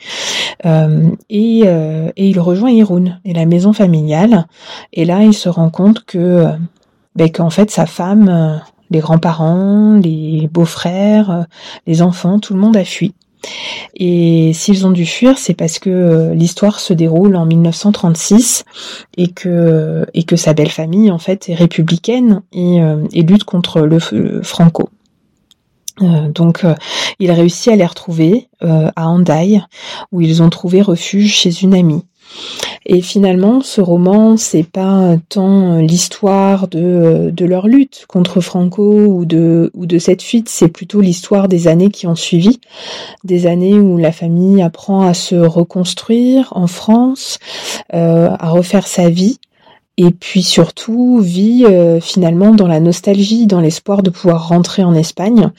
[0.65, 4.45] Euh, et, euh, et, il rejoint Irun et la maison familiale.
[4.91, 6.47] Et là, il se rend compte que
[7.15, 11.45] ben, qu'en fait sa femme, les grands-parents, les beaux-frères,
[11.87, 13.13] les enfants, tout le monde a fui.
[13.95, 18.65] Et s'ils ont dû fuir, c'est parce que l'histoire se déroule en 1936
[19.17, 22.79] et que et que sa belle famille en fait est républicaine et,
[23.13, 23.99] et lutte contre le
[24.41, 24.89] Franco.
[26.01, 26.75] Euh, donc, euh,
[27.19, 29.63] il réussit à les retrouver euh, à Hendaye,
[30.11, 32.03] où ils ont trouvé refuge chez une amie.
[32.85, 39.25] Et finalement, ce roman, c'est pas tant l'histoire de, de leur lutte contre Franco ou
[39.25, 42.59] de, ou de cette fuite, c'est plutôt l'histoire des années qui ont suivi,
[43.23, 47.39] des années où la famille apprend à se reconstruire en France,
[47.91, 49.39] à refaire sa vie,
[49.97, 54.93] et puis surtout vit euh, finalement dans la nostalgie, dans l'espoir de pouvoir rentrer en
[54.93, 55.51] Espagne,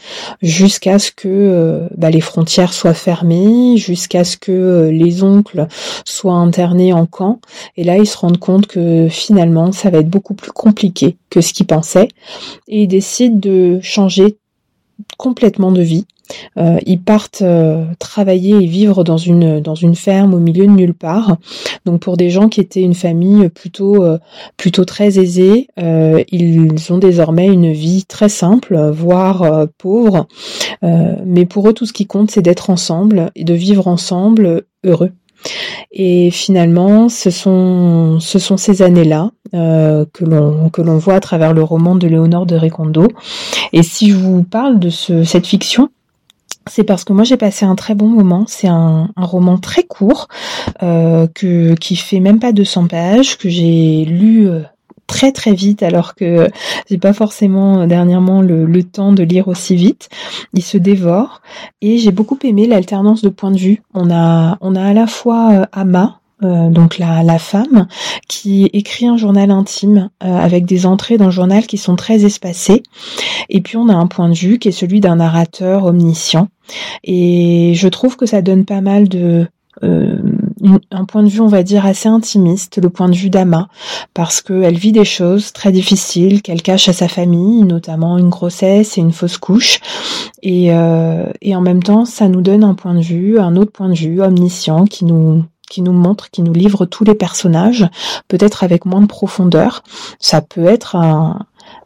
[0.42, 5.68] jusqu'à ce que euh, bah, les frontières soient fermées, jusqu'à ce que euh, les oncles
[6.04, 7.40] soient internés en camp.
[7.76, 11.40] Et là, ils se rendent compte que finalement, ça va être beaucoup plus compliqué que
[11.40, 12.08] ce qu'ils pensaient,
[12.68, 14.36] et ils décident de changer
[15.16, 16.06] complètement de vie
[16.56, 20.72] euh, ils partent euh, travailler et vivre dans une dans une ferme au milieu de
[20.72, 21.36] nulle part.
[21.84, 24.18] Donc pour des gens qui étaient une famille plutôt euh,
[24.56, 30.26] plutôt très aisée, ils ont désormais une vie très simple, voire pauvre.
[30.82, 35.12] mais pour eux, tout ce qui compte, c'est d'être ensemble et de vivre ensemble heureux.
[35.92, 41.20] Et finalement, ce sont, ce sont ces années-là euh, que l'on que l'on voit à
[41.20, 43.08] travers le roman de Léonore de Recondo.
[43.72, 45.90] Et si je vous parle de ce, cette fiction,
[46.68, 48.44] c'est parce que moi j'ai passé un très bon moment.
[48.48, 50.28] C'est un, roman très court
[50.82, 54.62] euh, que qui fait même pas 200 pages que j'ai lu euh,
[55.06, 56.48] très très vite alors que
[56.88, 60.08] j'ai pas forcément euh, dernièrement le, le, temps de lire aussi vite.
[60.54, 61.40] Il se dévore
[61.80, 63.82] et j'ai beaucoup aimé l'alternance de points de vue.
[63.94, 67.88] On a on a à la fois Ama euh, donc la, femme,
[68.28, 72.24] qui écrit un journal intime euh, avec des entrées dans le journal qui sont très
[72.24, 72.82] espacées.
[73.48, 76.48] Et puis on a un point de vue qui est celui d'un narrateur omniscient.
[77.04, 79.46] Et je trouve que ça donne pas mal de
[79.82, 80.18] euh,
[80.90, 83.68] un point de vue, on va dire, assez intimiste, le point de vue d'Ama,
[84.12, 88.98] parce qu'elle vit des choses très difficiles qu'elle cache à sa famille, notamment une grossesse
[88.98, 89.80] et une fausse couche.
[90.42, 93.94] Et en même temps, ça nous donne un point de vue, un autre point de
[93.94, 97.88] vue omniscient qui nous qui nous montre, qui nous livre tous les personnages,
[98.28, 99.82] peut-être avec moins de profondeur.
[100.18, 100.96] Ça peut être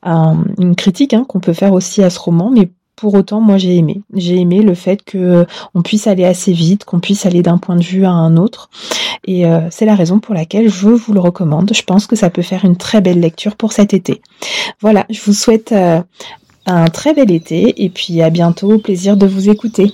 [0.02, 2.70] une critique hein, qu'on peut faire aussi à ce roman, mais
[3.00, 4.02] pour autant, moi j'ai aimé.
[4.14, 7.76] J'ai aimé le fait que on puisse aller assez vite, qu'on puisse aller d'un point
[7.76, 8.68] de vue à un autre.
[9.26, 11.70] Et euh, c'est la raison pour laquelle je vous le recommande.
[11.74, 14.20] Je pense que ça peut faire une très belle lecture pour cet été.
[14.80, 16.02] Voilà, je vous souhaite euh,
[16.66, 18.78] un très bel été et puis à bientôt.
[18.78, 19.92] Plaisir de vous écouter.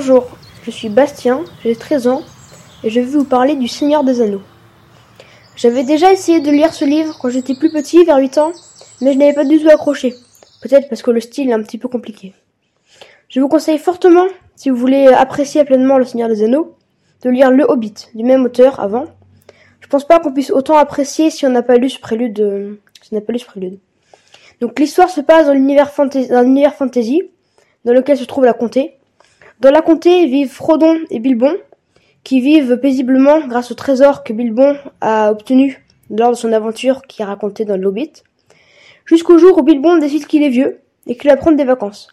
[0.00, 0.28] Bonjour,
[0.62, 2.22] je suis Bastien, j'ai 13 ans
[2.84, 4.42] et je vais vous parler du Seigneur des Anneaux.
[5.56, 8.52] J'avais déjà essayé de lire ce livre quand j'étais plus petit, vers 8 ans,
[9.00, 10.14] mais je n'avais pas du tout accroché.
[10.62, 12.32] Peut-être parce que le style est un petit peu compliqué.
[13.28, 16.76] Je vous conseille fortement, si vous voulez apprécier pleinement le Seigneur des Anneaux,
[17.22, 19.06] de lire Le Hobbit, du même auteur avant.
[19.80, 22.74] Je pense pas qu'on puisse autant apprécier si on n'a pas lu ce prélude, euh,
[23.02, 23.80] si pas lu prélude.
[24.60, 27.22] Donc l'histoire se passe dans l'univers fantasy,
[27.84, 28.97] dans lequel se trouve la comté,
[29.60, 31.56] dans la comté vivent Frodon et Bilbon,
[32.22, 37.22] qui vivent paisiblement grâce au trésor que Bilbon a obtenu lors de son aventure qui
[37.22, 38.12] est racontée dans l'Hobbit,
[39.04, 42.08] jusqu'au jour où Bilbon décide qu'il est vieux et qu'il va prendre des vacances.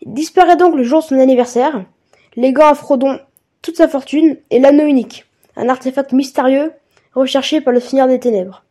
[0.00, 1.84] Il disparaît donc le jour de son anniversaire,
[2.36, 3.18] léguant à Frodon
[3.60, 5.26] toute sa fortune et l'anneau unique,
[5.56, 6.72] un artefact mystérieux
[7.14, 8.64] recherché par le Seigneur des Ténèbres.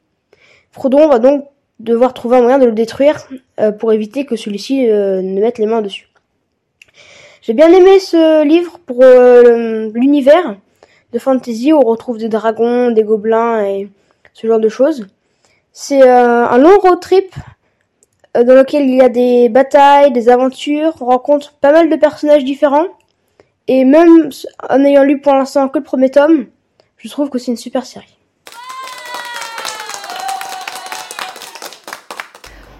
[0.71, 1.45] Frodon va donc
[1.79, 3.27] devoir trouver un moyen de le détruire
[3.59, 6.06] euh, pour éviter que celui-ci euh, ne mette les mains dessus.
[7.47, 10.57] J'ai bien aimé ce livre pour euh, l'univers
[11.13, 13.89] de fantasy où on retrouve des dragons, des gobelins et
[14.33, 15.07] ce genre de choses.
[15.71, 17.33] C'est euh, un long road trip
[18.35, 21.95] euh, dans lequel il y a des batailles, des aventures, on rencontre pas mal de
[21.95, 22.87] personnages différents.
[23.69, 24.29] Et même
[24.69, 26.47] en ayant lu pour l'instant que le premier tome,
[26.97, 28.17] je trouve que c'est une super série.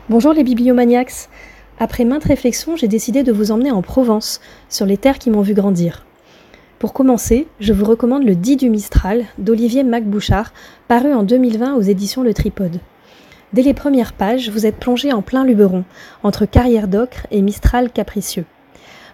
[0.10, 1.30] Bonjour les bibliomaniacs.
[1.80, 5.42] Après maintes réflexions, j'ai décidé de vous emmener en Provence, sur les terres qui m'ont
[5.42, 6.06] vu grandir.
[6.80, 10.54] Pour commencer, je vous recommande Le Dit du Mistral d'Olivier Macbouchard,
[10.88, 12.80] paru en 2020 aux éditions Le Tripode.
[13.54, 15.84] Dès les premières pages, vous êtes plongé en plein Luberon,
[16.24, 18.46] entre carrière d'ocre et Mistral capricieux.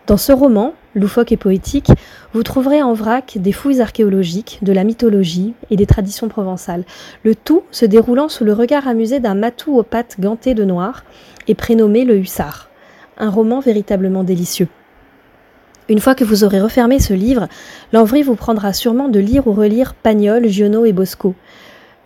[0.07, 1.89] Dans ce roman, loufoque et poétique,
[2.33, 6.83] vous trouverez en vrac des fouilles archéologiques, de la mythologie et des traditions provençales,
[7.23, 11.03] le tout se déroulant sous le regard amusé d'un matou aux pattes gantées de noir,
[11.47, 12.69] et prénommé Le Hussard.
[13.17, 14.67] Un roman véritablement délicieux.
[15.89, 17.47] Une fois que vous aurez refermé ce livre,
[17.91, 21.35] l'envie vous prendra sûrement de lire ou relire Pagnol, Giono et Bosco.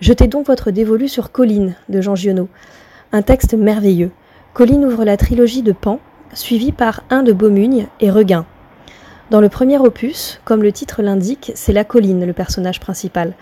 [0.02, 2.50] Jetez donc votre dévolu sur Colline de Jean Giono.
[3.12, 4.12] Un texte merveilleux.
[4.54, 6.00] Colline ouvre la trilogie de Pan,
[6.34, 8.46] suivie par un de Beaumugne et Regain.
[9.30, 13.34] Dans le premier opus, comme le titre l'indique, c'est la colline le personnage principal.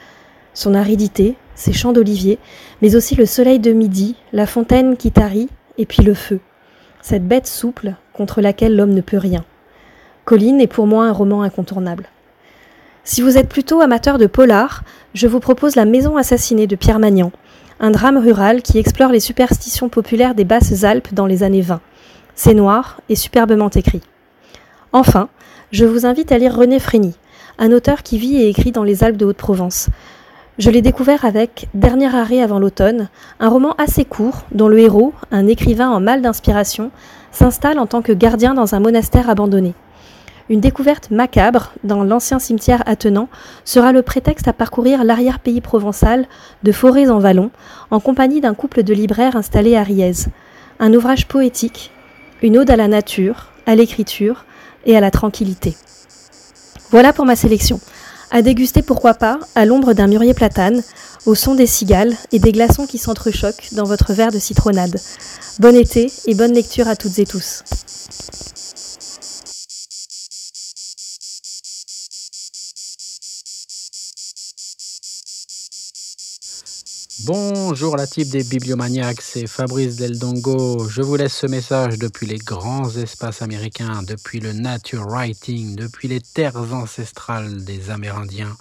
[0.53, 2.39] Son aridité, ses champs d'olivier,
[2.81, 6.39] mais aussi le soleil de midi, la fontaine qui tarit et puis le feu,
[7.01, 9.43] cette bête souple contre laquelle l'homme ne peut rien.
[10.25, 12.09] Colline est pour moi un roman incontournable.
[13.03, 16.97] Si vous êtes plutôt amateur de polar, je vous propose La Maison assassinée de Pierre
[16.97, 17.31] Magnan,
[17.79, 21.81] un drame rural qui explore les superstitions populaires des Basses Alpes dans les années 20.
[22.33, 24.01] C'est noir et superbement écrit.
[24.91, 25.29] Enfin,
[25.71, 27.13] je vous invite à lire René Frény,
[27.59, 29.89] un auteur qui vit et écrit dans les Alpes de Haute-Provence.
[30.57, 33.09] Je l'ai découvert avec Dernier arrêt avant l'automne,
[33.41, 36.91] un roman assez court dont le héros, un écrivain en mal d'inspiration,
[37.33, 39.73] s'installe en tant que gardien dans un monastère abandonné.
[40.47, 43.27] Une découverte macabre dans l'ancien cimetière attenant
[43.65, 46.25] sera le prétexte à parcourir l'arrière-pays provençal
[46.63, 47.51] de forêts en vallon
[47.91, 50.29] en compagnie d'un couple de libraires installés à Riez.
[50.79, 51.91] Un ouvrage poétique,
[52.41, 54.45] une ode à la nature, à l'écriture
[54.85, 55.75] et à la tranquillité.
[56.91, 57.81] Voilà pour ma sélection.
[58.35, 60.83] À déguster pourquoi pas, à l'ombre d'un mûrier platane,
[61.25, 64.99] au son des cigales et des glaçons qui s'entrechoquent dans votre verre de citronnade.
[65.59, 67.63] Bon été et bonne lecture à toutes et tous.
[77.25, 80.87] Bonjour la type des bibliomaniacs, c'est Fabrice Del Dongo.
[80.87, 86.07] Je vous laisse ce message depuis les grands espaces américains, depuis le nature writing, depuis
[86.07, 88.55] les terres ancestrales des Amérindiens.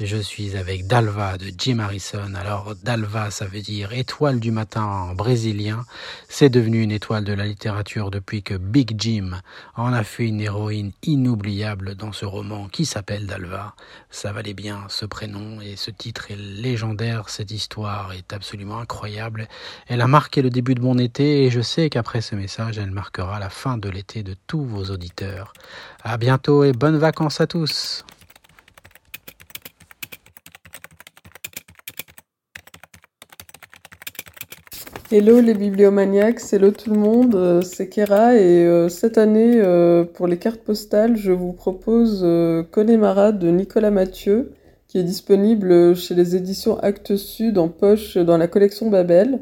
[0.00, 2.32] Je suis avec Dalva de Jim Harrison.
[2.36, 5.84] Alors Dalva, ça veut dire étoile du matin en brésilien.
[6.28, 9.40] C'est devenu une étoile de la littérature depuis que Big Jim
[9.74, 13.74] en a fait une héroïne inoubliable dans ce roman qui s'appelle Dalva.
[14.08, 17.28] Ça valait bien ce prénom et ce titre est légendaire.
[17.28, 19.48] Cette histoire est absolument incroyable.
[19.88, 22.92] Elle a marqué le début de mon été et je sais qu'après ce message, elle
[22.92, 25.52] marquera la fin de l'été de tous vos auditeurs.
[26.04, 28.04] À bientôt et bonnes vacances à tous.
[35.10, 40.04] Hello les bibliomaniacs, hello tout le monde, euh, c'est Kera et euh, cette année euh,
[40.04, 42.20] pour les cartes postales je vous propose
[42.70, 44.52] Connemara de Nicolas Mathieu
[44.86, 49.40] qui est disponible chez les éditions Actes Sud en poche dans la collection Babel.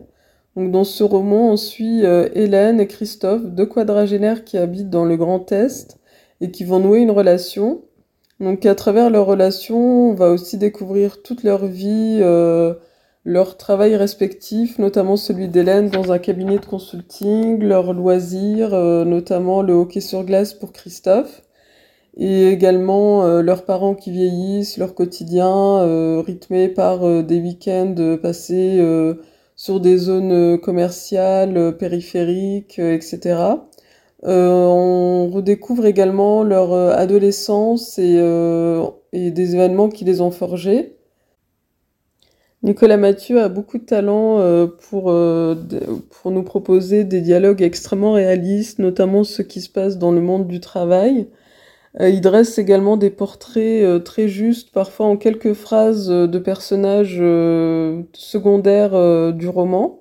[0.54, 5.16] Donc dans ce roman on suit Hélène et Christophe, deux quadragénaires qui habitent dans le
[5.16, 5.98] Grand Est
[6.40, 7.82] et qui vont nouer une relation.
[8.38, 12.20] Donc à travers leur relation on va aussi découvrir toute leur vie
[13.26, 19.62] leur travail respectif, notamment celui d'Hélène dans un cabinet de consulting, leurs loisirs, euh, notamment
[19.62, 21.42] le hockey sur glace pour Christophe,
[22.16, 25.50] et également euh, leurs parents qui vieillissent, leur quotidien
[25.80, 28.80] euh, rythmé par des week-ends passés
[29.56, 33.40] sur des zones commerciales, périphériques, etc.
[34.22, 38.22] on redécouvre également leur adolescence et,
[39.12, 40.95] et des événements qui les ont forgés.
[42.62, 45.54] Nicolas Mathieu a beaucoup de talent euh, pour, euh,
[46.10, 50.48] pour nous proposer des dialogues extrêmement réalistes, notamment ce qui se passe dans le monde
[50.48, 51.28] du travail.
[52.00, 57.22] Euh, il dresse également des portraits très justes, parfois en quelques phrases, de personnages
[58.14, 60.00] secondaires du roman.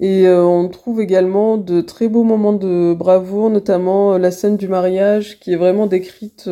[0.00, 5.38] Et on trouve également de très beaux moments de bravoure, notamment la scène du mariage
[5.40, 6.48] qui est vraiment décrite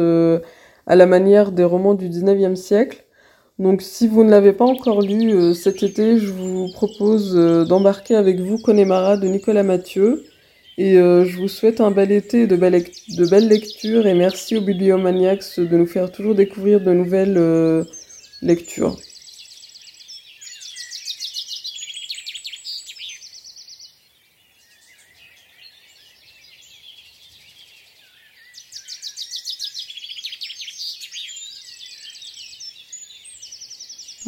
[0.86, 3.06] à la manière des romans du 19e siècle.
[3.60, 7.66] Donc si vous ne l'avez pas encore lu euh, cet été, je vous propose euh,
[7.66, 10.24] d'embarquer avec vous Connemara de Nicolas Mathieu.
[10.78, 14.62] Et euh, je vous souhaite un bel été de, de belles lectures et merci aux
[14.62, 17.84] Bibliomaniacs de nous faire toujours découvrir de nouvelles
[18.40, 18.96] lectures.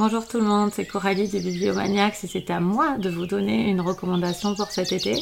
[0.05, 3.71] Bonjour tout le monde, c'est Coralie des Bibliomaniacs et c'est à moi de vous donner
[3.71, 5.15] une recommandation pour cet été.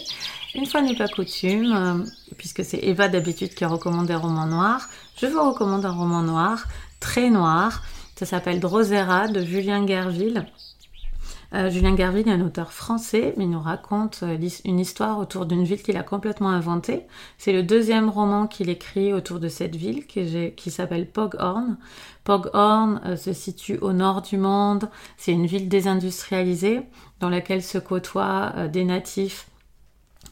[0.55, 2.03] Une fois n'est pas coutume, euh,
[2.39, 4.89] puisque c'est Eva d'habitude qui recommande des romans noirs,
[5.21, 6.65] je vous recommande un roman noir,
[6.99, 7.83] très noir.
[8.17, 10.47] Ça s'appelle Drosera de Julien Guerville.
[11.53, 15.47] Euh, Julien Garville est un auteur français, mais il nous raconte euh, une histoire autour
[15.47, 17.07] d'une ville qu'il a complètement inventée.
[17.39, 21.77] C'est le deuxième roman qu'il écrit autour de cette ville qui, s'appelle Poghorn.
[22.23, 24.89] Poghorn euh, se situe au nord du monde.
[25.17, 26.83] C'est une ville désindustrialisée
[27.19, 29.47] dans laquelle se côtoient des natifs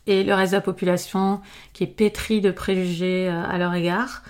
[0.06, 1.40] et le reste de la population
[1.72, 4.22] qui est pétrie de préjugés à leur égard.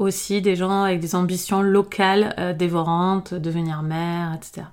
[0.00, 4.66] Aussi des gens avec des ambitions locales euh, dévorantes, devenir mère, etc.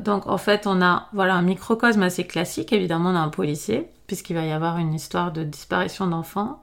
[0.00, 2.72] Donc en fait, on a voilà un microcosme assez classique.
[2.72, 6.60] Évidemment, on un policier puisqu'il va y avoir une histoire de disparition d'enfants.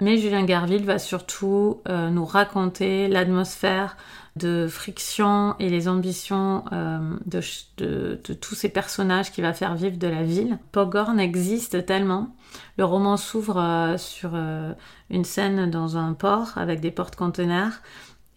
[0.00, 3.98] Mais Julien Garville va surtout euh, nous raconter l'atmosphère
[4.36, 10.06] de friction et les ambitions euh, de, tous ces personnages qui va faire vivre de
[10.06, 10.58] la ville.
[10.72, 12.34] Pogorn existe tellement.
[12.78, 14.72] Le roman s'ouvre euh, sur euh,
[15.10, 17.72] une scène dans un port avec des portes-conteneurs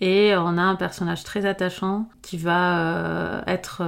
[0.02, 3.84] et on a un personnage très attachant qui va être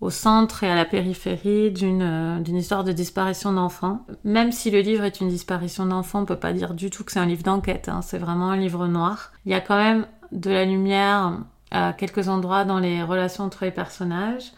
[0.00, 4.06] au centre et à la périphérie d'une histoire de disparition d'enfants.
[4.24, 7.12] Même si le livre est une disparition d'enfants, on peut pas dire du tout que
[7.12, 8.02] c'est un livre d'enquête, hein.
[8.02, 9.32] c'est vraiment un livre noir.
[9.46, 11.38] Il y a quand même de la lumière
[11.70, 14.52] à quelques endroits dans les relations entre les personnages.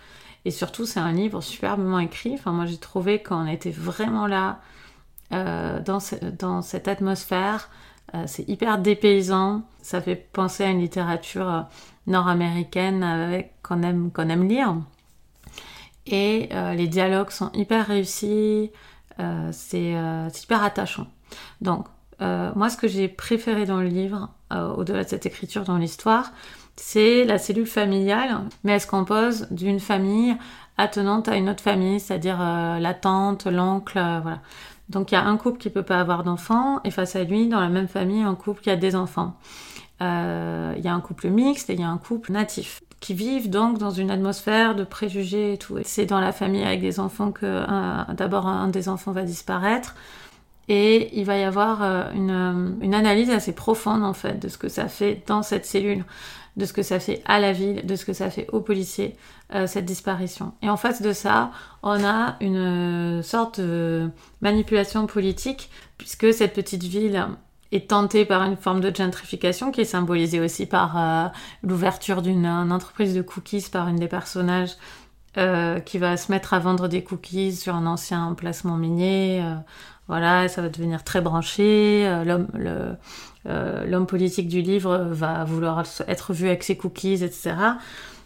[0.45, 2.35] Et surtout, c'est un livre superbement écrit.
[2.35, 4.61] Enfin, moi, j'ai trouvé qu'on était vraiment là
[5.33, 5.99] euh, dans,
[6.39, 7.69] dans, cette atmosphère.
[8.14, 9.62] Euh, c'est hyper dépaysant.
[9.83, 11.61] Ça fait penser à une littérature euh,
[12.07, 14.77] nord-américaine qu'on aime, qu'on aime lire.
[16.07, 18.71] Et les dialogues sont hyper réussis.
[19.53, 19.93] c'est
[20.43, 21.07] hyper attachant.
[21.61, 21.85] Donc,
[22.21, 26.33] moi, ce que j'ai préféré dans le livre, euh, au-delà de cette écriture dans l'histoire,
[26.77, 30.37] c'est la cellule familiale, mais elle se compose d'une famille
[30.79, 34.41] attenante à une autre famille, c'est-à-dire euh, la tante, l'oncle, euh, voilà.
[34.89, 37.47] Donc il y a un couple qui peut pas avoir d'enfants, et face à lui,
[37.47, 39.37] dans la même famille, un couple qui a des enfants.
[40.01, 43.51] Il y a un couple mixte et il y a un couple natif qui vivent
[43.51, 45.77] donc dans une atmosphère de préjugés et tout.
[45.83, 47.64] C'est dans la famille avec des enfants que
[48.14, 49.97] d'abord un des enfants va disparaître.
[50.69, 54.59] Et il va y avoir euh, une, une, analyse assez profonde en fait de ce
[54.59, 56.05] que ça fait dans cette cellule,
[56.57, 59.16] de ce que ça fait à la ville, de ce que ça fait aux policiers,
[59.55, 60.53] euh, cette disparition.
[60.61, 61.53] Et en face de ça,
[61.83, 64.11] on a une sorte de
[64.43, 67.27] manipulation politique, puisque cette petite ville
[67.73, 71.29] est tentée par une forme de gentrification qui est symbolisée aussi par euh,
[71.62, 74.73] l'ouverture d'une entreprise de cookies par une des personnages
[75.37, 79.43] euh, qui va se mettre à vendre des cookies sur un ancien emplacement minier.
[79.43, 79.55] Euh,
[80.09, 82.06] voilà, ça va devenir très branché.
[82.06, 82.48] Euh, l'homme,
[83.86, 87.54] l'homme politique du livre va vouloir être vu avec ses cookies, etc.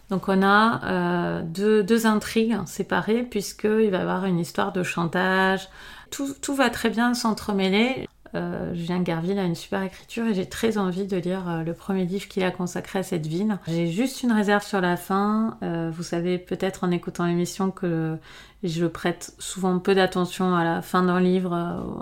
[0.09, 5.69] Donc on a deux, deux, intrigues séparées puisqu'il va y avoir une histoire de chantage.
[6.11, 8.07] Tout, tout va très bien s'entremêler.
[8.35, 11.73] Euh, Julien Garville a une super écriture et j'ai très envie de lire euh, le
[11.73, 13.59] premier livre qu'il a consacré à cette ville.
[13.67, 15.57] J'ai juste une réserve sur la fin.
[15.61, 18.17] Euh, vous savez peut-être en écoutant l'émission que
[18.63, 21.53] je prête souvent peu d'attention à la fin d'un livre.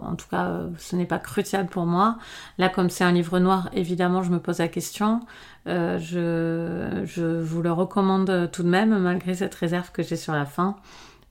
[0.03, 2.17] en tout cas, ce n'est pas crucial pour moi.
[2.59, 5.21] Là, comme c'est un livre noir, évidemment, je me pose la question.
[5.65, 10.45] je, je vous le recommande tout de même, malgré cette réserve que j'ai sur la
[10.45, 10.75] fin.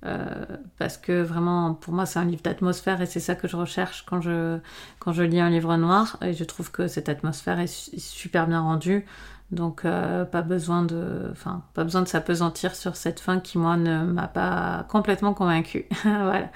[0.07, 0.44] Euh,
[0.78, 4.05] parce que vraiment, pour moi, c'est un livre d'atmosphère et c'est ça que je recherche
[4.07, 4.59] quand je,
[4.98, 6.16] quand je lis un livre noir.
[6.22, 9.05] Et je trouve que cette atmosphère est, super bien rendue.
[9.51, 13.76] Donc, euh, pas, besoin de, enfin, pas besoin de s'apesantir sur cette fin qui, moi,
[13.76, 15.86] ne m'a pas complètement convaincue.
[16.03, 16.51] voilà.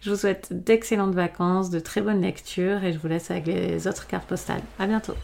[0.00, 3.86] Je vous souhaite d'excellentes vacances, de très bonnes lectures et je vous laisse avec les
[3.86, 4.62] autres cartes postales.
[4.78, 5.14] À bientôt.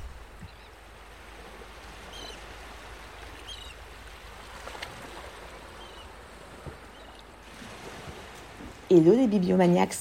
[8.90, 9.96] Hello les bibliomaniacs,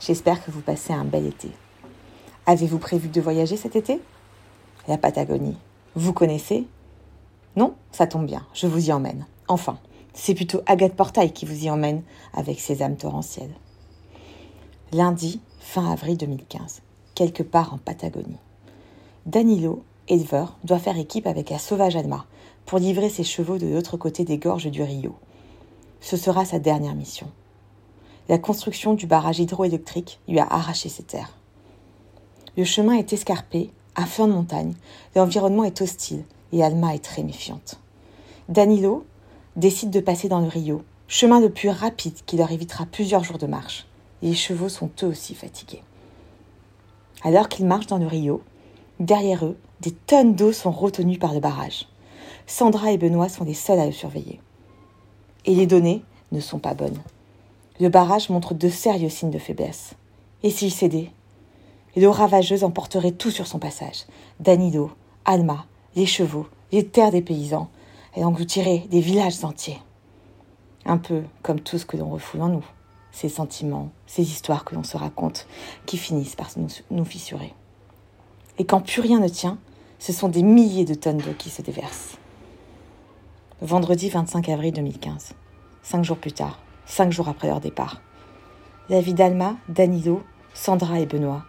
[0.00, 1.50] j'espère que vous passez un bel été.
[2.46, 4.00] Avez-vous prévu de voyager cet été?
[4.88, 5.58] La Patagonie,
[5.94, 6.66] vous connaissez?
[7.54, 7.74] Non?
[7.92, 9.26] Ça tombe bien, je vous y emmène.
[9.46, 9.76] Enfin,
[10.14, 12.02] c'est plutôt Agathe Portail qui vous y emmène
[12.32, 13.54] avec ses âmes torrentielles.
[14.90, 16.80] Lundi, fin avril 2015,
[17.14, 18.40] quelque part en Patagonie.
[19.26, 22.24] Danilo, éleveur, doit faire équipe avec un sauvage Alma
[22.64, 25.14] pour livrer ses chevaux de l'autre côté des gorges du Rio.
[26.00, 27.30] Ce sera sa dernière mission
[28.28, 31.36] la construction du barrage hydroélectrique lui a arraché ses terres.
[32.56, 34.74] Le chemin est escarpé, à flanc de montagne,
[35.14, 37.78] l'environnement est hostile et Alma est très méfiante.
[38.48, 39.04] Danilo
[39.56, 43.38] décide de passer dans le Rio, chemin le plus rapide qui leur évitera plusieurs jours
[43.38, 43.86] de marche.
[44.22, 45.82] les chevaux sont eux aussi fatigués.
[47.22, 48.42] Alors qu'ils marchent dans le Rio,
[49.00, 51.88] derrière eux, des tonnes d'eau sont retenues par le barrage.
[52.46, 54.40] Sandra et Benoît sont les seuls à le surveiller.
[55.44, 56.02] Et les données
[56.32, 56.98] ne sont pas bonnes.
[57.80, 59.94] Le barrage montre de sérieux signes de faiblesse.
[60.42, 61.10] Et s'il cédait
[61.96, 64.04] L'eau ravageuse emporterait tout sur son passage.
[64.40, 64.90] Danilo,
[65.24, 65.66] Alma,
[65.96, 67.68] les chevaux, les terres des paysans.
[68.14, 69.80] Elle engloutirait des villages entiers.
[70.84, 72.64] Un peu comme tout ce que l'on refoule en nous.
[73.10, 75.46] Ces sentiments, ces histoires que l'on se raconte,
[75.86, 77.54] qui finissent par nous, nous fissurer.
[78.58, 79.58] Et quand plus rien ne tient,
[79.98, 82.18] ce sont des milliers de tonnes d'eau qui se déversent.
[83.62, 85.32] Vendredi 25 avril 2015.
[85.82, 88.00] Cinq jours plus tard, cinq jours après leur départ.
[88.88, 90.22] La vie d'Alma, Danilo,
[90.52, 91.42] Sandra et Benoît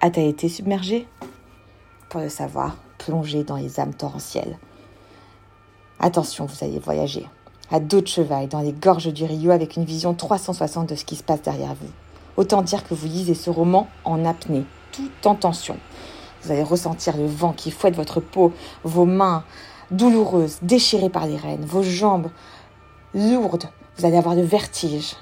[0.00, 1.08] a-t-elle été submergée
[2.08, 4.58] Pour le savoir, plongez dans les âmes torrentielles.
[5.98, 7.26] Attention, vous allez voyager
[7.70, 11.04] à dos de cheval dans les gorges du Rio avec une vision 360 de ce
[11.04, 11.90] qui se passe derrière vous.
[12.36, 15.76] Autant dire que vous lisez ce roman en apnée, tout en tension.
[16.42, 18.52] Vous allez ressentir le vent qui fouette votre peau,
[18.84, 19.44] vos mains
[19.90, 22.30] douloureuses, déchirées par les rênes, vos jambes
[23.14, 23.68] lourdes
[23.98, 25.16] vous allez avoir le vertige.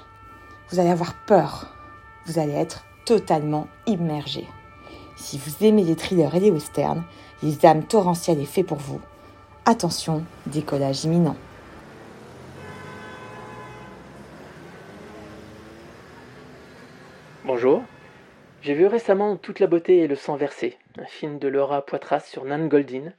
[0.69, 1.73] Vous allez avoir peur.
[2.27, 4.45] Vous allez être totalement immergé.
[5.15, 7.03] Si vous aimez les thrillers et les westerns,
[7.41, 9.01] les âmes torrentielles est fait pour vous.
[9.65, 11.35] Attention, décollage imminent.
[17.45, 17.81] Bonjour.
[18.61, 22.19] J'ai vu récemment Toute la beauté et le sang versé, un film de Laura Poitras
[22.19, 23.11] sur Nan Goldin,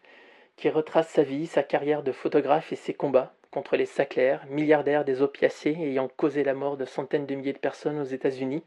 [0.57, 5.05] qui retrace sa vie, sa carrière de photographe et ses combats contre les Sackler, milliardaires
[5.05, 8.63] des opiacés ayant causé la mort de centaines de milliers de personnes aux États-Unis,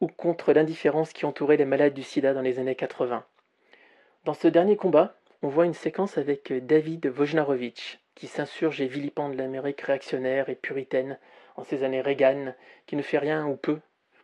[0.00, 3.24] ou contre l'indifférence qui entourait les malades du sida dans les années 80.
[4.24, 9.34] Dans ce dernier combat, on voit une séquence avec David Wojnarowicz, qui s'insurge et vilipende
[9.34, 11.18] l'Amérique réactionnaire et puritaine
[11.56, 12.54] en ces années Reagan,
[12.86, 13.80] qui ne fait rien ou peu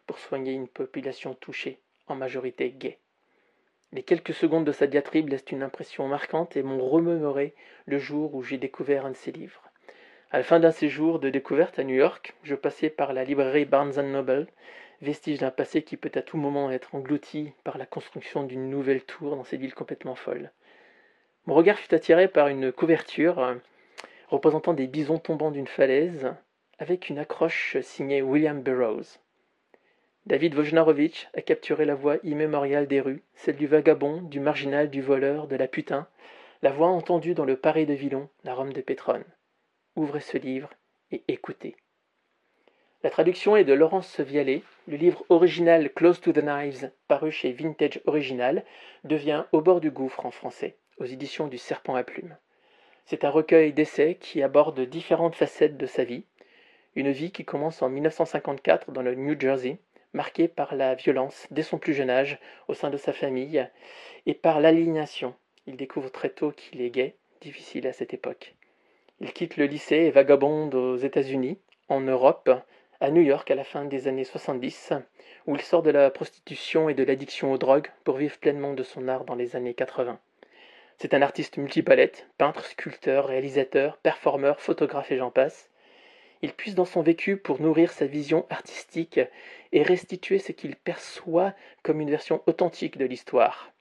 [0.06, 2.98] pour soigner une population touchée, en majorité gay.
[3.92, 7.54] Les quelques secondes de sa diatribe laissent une impression marquante et m'ont remémoré
[7.86, 9.65] le jour où j'ai découvert un de ses livres.
[10.32, 13.64] À la fin d'un séjour de découverte à New York, je passais par la librairie
[13.64, 14.48] Barnes Noble,
[15.00, 19.04] vestige d'un passé qui peut à tout moment être englouti par la construction d'une nouvelle
[19.04, 20.50] tour dans cette ville complètement folle.
[21.46, 23.54] Mon regard fut attiré par une couverture euh,
[24.28, 26.34] représentant des bisons tombant d'une falaise,
[26.80, 29.20] avec une accroche signée William Burroughs.
[30.26, 35.02] David Wojnarowicz a capturé la voix immémoriale des rues, celle du vagabond, du marginal, du
[35.02, 36.08] voleur, de la putain,
[36.62, 39.24] la voix entendue dans le Paris de Villon, la Rome de Pétrone
[39.96, 40.70] ouvrez ce livre
[41.10, 41.74] et écoutez.
[43.02, 44.62] La traduction est de Laurence Vialet.
[44.86, 48.64] Le livre original Close to the Knives, paru chez Vintage Original,
[49.04, 52.36] devient Au bord du gouffre en français, aux éditions du Serpent à plumes.
[53.06, 56.24] C'est un recueil d'essais qui aborde différentes facettes de sa vie.
[56.94, 59.78] Une vie qui commence en 1954 dans le New Jersey,
[60.12, 63.66] marquée par la violence dès son plus jeune âge au sein de sa famille
[64.26, 65.34] et par l'aliénation.
[65.66, 68.55] Il découvre très tôt qu'il est gay, difficile à cette époque.
[69.18, 72.50] Il quitte le lycée et vagabonde aux États-Unis, en Europe,
[73.00, 74.92] à New York à la fin des années 70,
[75.46, 78.82] où il sort de la prostitution et de l'addiction aux drogues pour vivre pleinement de
[78.82, 80.18] son art dans les années 80.
[80.98, 85.70] C'est un artiste multipalette, peintre, sculpteur, réalisateur, performeur, photographe et j'en passe.
[86.42, 89.20] Il puise dans son vécu pour nourrir sa vision artistique
[89.72, 93.72] et restituer ce qu'il perçoit comme une version authentique de l'histoire.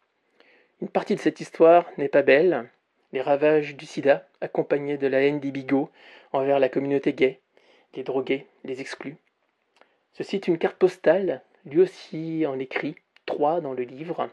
[0.81, 2.69] Une partie de cette histoire n'est pas belle,
[3.15, 5.89] les ravages du sida, accompagnés de la haine des bigots
[6.33, 7.39] envers la communauté gay,
[7.93, 9.15] les drogués, les exclus.
[10.11, 14.29] Ceci est une carte postale, lui aussi en écrit, trois dans le livre.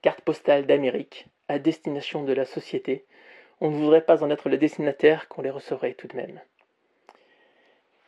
[0.00, 3.04] Carte postale d'Amérique, à destination de la société.
[3.60, 6.40] On ne voudrait pas en être le destinataire qu'on les recevrait tout de même.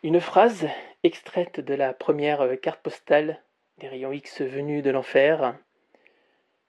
[0.03, 0.69] Une phrase
[1.03, 3.43] extraite de la première carte postale
[3.77, 5.55] des rayons X venus de l'enfer.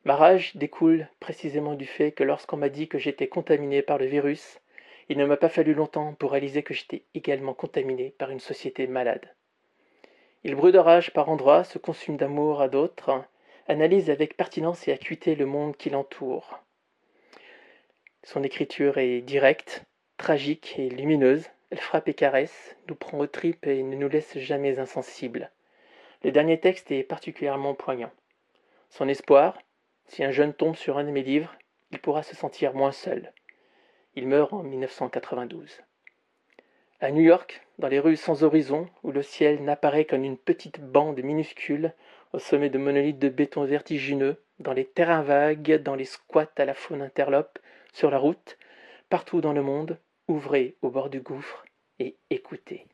[0.03, 4.07] Ma rage découle précisément du fait que lorsqu'on m'a dit que j'étais contaminé par le
[4.07, 4.59] virus,
[5.09, 8.87] il ne m'a pas fallu longtemps pour réaliser que j'étais également contaminé par une société
[8.87, 9.33] malade.
[10.43, 13.23] Il brûle de rage par endroits, se consume d'amour à d'autres,
[13.67, 16.59] analyse avec pertinence et acuité le monde qui l'entoure.
[18.23, 19.83] Son écriture est directe,
[20.17, 21.47] tragique et lumineuse.
[21.69, 25.51] Elle frappe et caresse, nous prend aux tripes et ne nous laisse jamais insensibles.
[26.23, 28.11] Le dernier texte est particulièrement poignant.
[28.89, 29.57] Son espoir,
[30.11, 31.55] si un jeune tombe sur un de mes livres,
[31.91, 33.31] il pourra se sentir moins seul.
[34.13, 35.79] Il meurt en 1992.
[36.99, 40.81] À New York, dans les rues sans horizon, où le ciel n'apparaît qu'en une petite
[40.81, 41.93] bande minuscule,
[42.33, 46.65] au sommet de monolithes de béton vertigineux, dans les terrains vagues, dans les squats à
[46.65, 47.57] la faune interlope,
[47.93, 48.57] sur la route,
[49.09, 49.97] partout dans le monde,
[50.27, 51.63] ouvrez au bord du gouffre
[51.99, 52.85] et écoutez.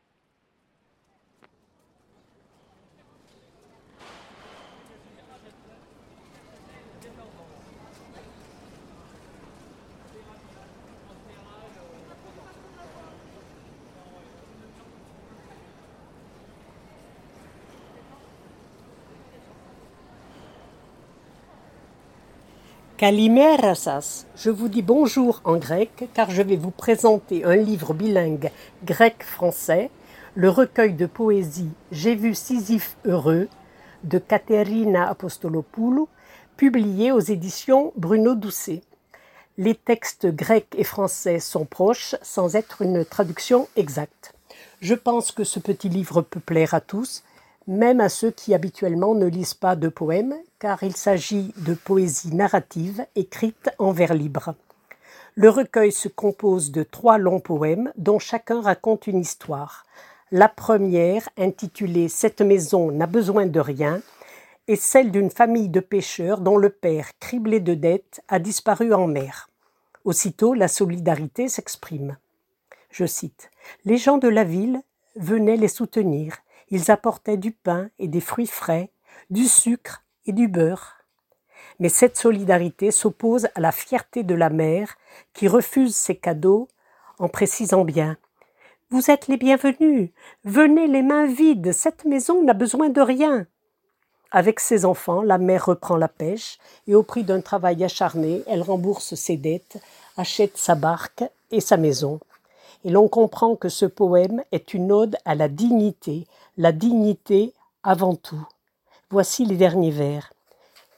[22.97, 28.49] Kalimerasas, je vous dis bonjour en grec car je vais vous présenter un livre bilingue
[28.85, 29.91] grec-français,
[30.33, 33.49] le recueil de poésie J'ai vu Sisyphe heureux
[34.03, 36.09] de Katerina Apostolopoulou,
[36.55, 38.81] publié aux éditions Bruno Doucet.
[39.59, 44.33] Les textes grecs et français sont proches sans être une traduction exacte.
[44.81, 47.21] Je pense que ce petit livre peut plaire à tous,
[47.67, 52.33] même à ceux qui habituellement ne lisent pas de poèmes, car il s'agit de poésie
[52.33, 54.55] narrative écrite en vers libre.
[55.35, 59.85] Le recueil se compose de trois longs poèmes dont chacun raconte une histoire.
[60.31, 64.01] La première, intitulée Cette maison n'a besoin de rien,
[64.67, 69.07] est celle d'une famille de pêcheurs dont le père, criblé de dettes, a disparu en
[69.07, 69.49] mer.
[70.05, 72.17] Aussitôt, la solidarité s'exprime.
[72.91, 73.51] Je cite
[73.85, 74.81] Les gens de la ville
[75.15, 76.37] venaient les soutenir
[76.69, 78.91] ils apportaient du pain et des fruits frais,
[79.29, 80.97] du sucre et du beurre.
[81.79, 84.97] Mais cette solidarité s'oppose à la fierté de la mère
[85.33, 86.67] qui refuse ces cadeaux
[87.19, 88.17] en précisant bien
[88.89, 90.11] Vous êtes les bienvenus,
[90.43, 93.47] venez les mains vides, cette maison n'a besoin de rien.
[94.31, 98.61] Avec ses enfants, la mère reprend la pêche et au prix d'un travail acharné, elle
[98.61, 99.77] rembourse ses dettes,
[100.17, 102.19] achète sa barque et sa maison.
[102.83, 106.27] Et l'on comprend que ce poème est une ode à la dignité,
[106.57, 108.47] la dignité avant tout.
[109.09, 110.31] Voici les derniers vers.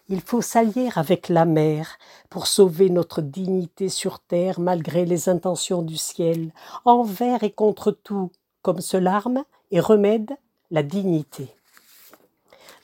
[0.07, 1.99] Il faut s'allier avec la mer
[2.29, 6.51] pour sauver notre dignité sur terre malgré les intentions du ciel,
[6.83, 8.31] envers et contre tout,
[8.63, 10.31] comme seule arme et remède
[10.71, 11.53] la dignité.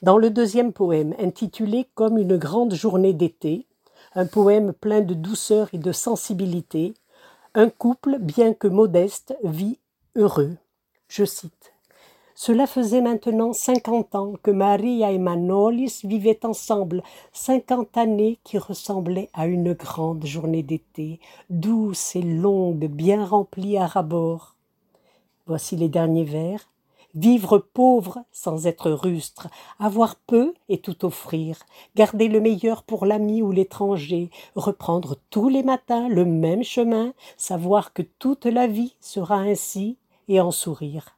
[0.02, 3.66] Dans le deuxième poème, intitulé Comme une grande journée d'été,
[4.14, 6.94] un poème plein de douceur et de sensibilité,
[7.56, 9.78] un couple, bien que modeste, vit
[10.14, 10.58] heureux.
[11.08, 11.72] Je cite.
[12.34, 17.02] Cela faisait maintenant cinquante ans que Maria et Manolis vivaient ensemble,
[17.32, 21.18] cinquante années qui ressemblaient à une grande journée d'été,
[21.48, 24.54] douce et longue, bien remplie à rabord.
[25.46, 26.68] Voici les derniers vers
[27.15, 29.49] Vivre pauvre sans être rustre,
[29.79, 31.59] avoir peu et tout offrir,
[31.95, 37.91] garder le meilleur pour l'ami ou l'étranger, reprendre tous les matins le même chemin, savoir
[37.91, 39.97] que toute la vie sera ainsi
[40.29, 41.17] et en sourire.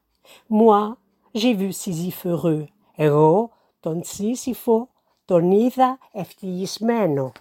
[0.49, 0.97] Moi,
[1.35, 2.67] j'ai vu Sisyphe heureux.
[2.97, 3.49] Εγώ
[3.81, 4.87] ton Σύσυφο
[5.25, 7.31] ton είδα ευτυχισμένο.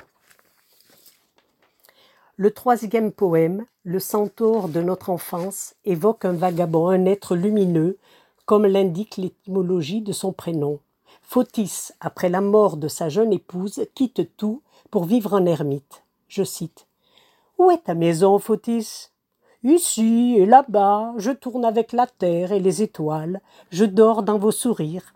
[2.37, 7.99] Le troisième poème, Le centaure de notre enfance, évoque un vagabond, un être lumineux,
[8.48, 10.80] comme l'indique l'étymologie de son prénom.
[11.22, 16.06] Photis, après la mort de sa jeune épouse, quitte tout pour vivre en ermite.
[16.30, 16.88] Je cite
[17.58, 19.10] Où est ta maison, Photis
[19.64, 24.52] Ici et là-bas, je tourne avec la terre et les étoiles, je dors dans vos
[24.52, 25.14] sourires.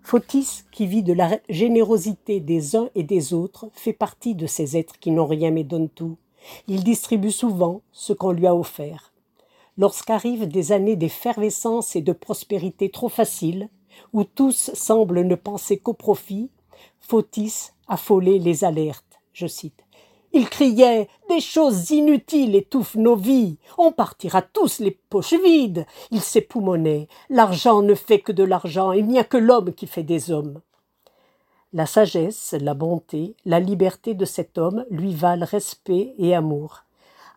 [0.00, 4.78] Fotis, qui vit de la générosité des uns et des autres, fait partie de ces
[4.78, 6.16] êtres qui n'ont rien mais donnent tout.
[6.66, 9.12] Il distribue souvent ce qu'on lui a offert.
[9.78, 13.68] Lorsqu'arrivent des années d'effervescence et de prospérité trop faciles,
[14.12, 16.50] où tous semblent ne penser qu'au profit,
[17.00, 19.20] Fotis, affolé, les alerte.
[19.32, 19.84] Je cite.
[20.32, 23.58] Il criait Des choses inutiles étouffent nos vies.
[23.78, 25.86] On partira tous les poches vides.
[26.10, 27.08] Il s'époumonait.
[27.30, 28.92] L'argent ne fait que de l'argent.
[28.92, 30.60] Il n'y a que l'homme qui fait des hommes.
[31.72, 36.84] La sagesse, la bonté, la liberté de cet homme lui valent respect et amour.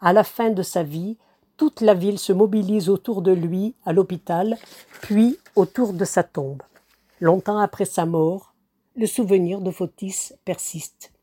[0.01, 1.17] À la fin de sa vie,
[1.61, 4.57] toute la ville se mobilise autour de lui à l'hôpital,
[5.03, 6.63] puis autour de sa tombe.
[7.19, 8.55] Longtemps après sa mort,
[8.95, 11.13] le souvenir de Fotis persiste.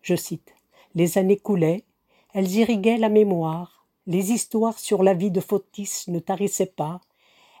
[0.00, 0.54] Je cite
[0.94, 1.82] Les années coulaient,
[2.32, 7.00] elles irriguaient la mémoire, les histoires sur la vie de Fotis ne tarissaient pas,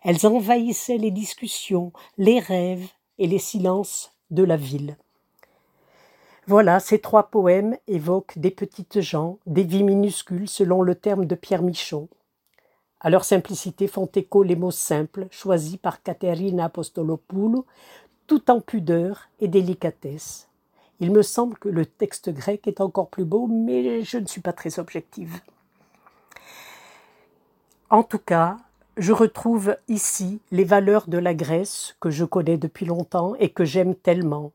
[0.04, 2.86] elles envahissaient les discussions, les rêves
[3.18, 4.96] et les silences de la ville.
[6.46, 11.34] Voilà, ces trois poèmes évoquent des petites gens, des vies minuscules selon le terme de
[11.34, 12.08] Pierre Michon.
[13.00, 17.64] À leur simplicité font écho les mots simples choisis par Caterina Apostolopoulou
[18.26, 20.48] tout en pudeur et délicatesse.
[21.00, 24.40] Il me semble que le texte grec est encore plus beau, mais je ne suis
[24.40, 25.40] pas très objective.
[27.88, 28.58] En tout cas,
[28.96, 33.64] je retrouve ici les valeurs de la Grèce que je connais depuis longtemps et que
[33.64, 34.52] j'aime tellement.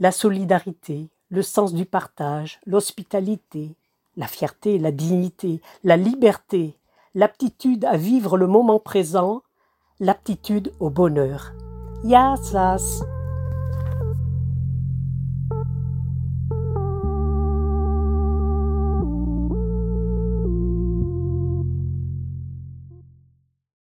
[0.00, 3.76] La solidarité, le sens du partage, l'hospitalité,
[4.16, 6.76] la fierté, la dignité, la liberté,
[7.14, 9.42] l'aptitude à vivre le moment présent,
[9.98, 11.52] l'aptitude au bonheur.
[12.04, 13.02] Yassas!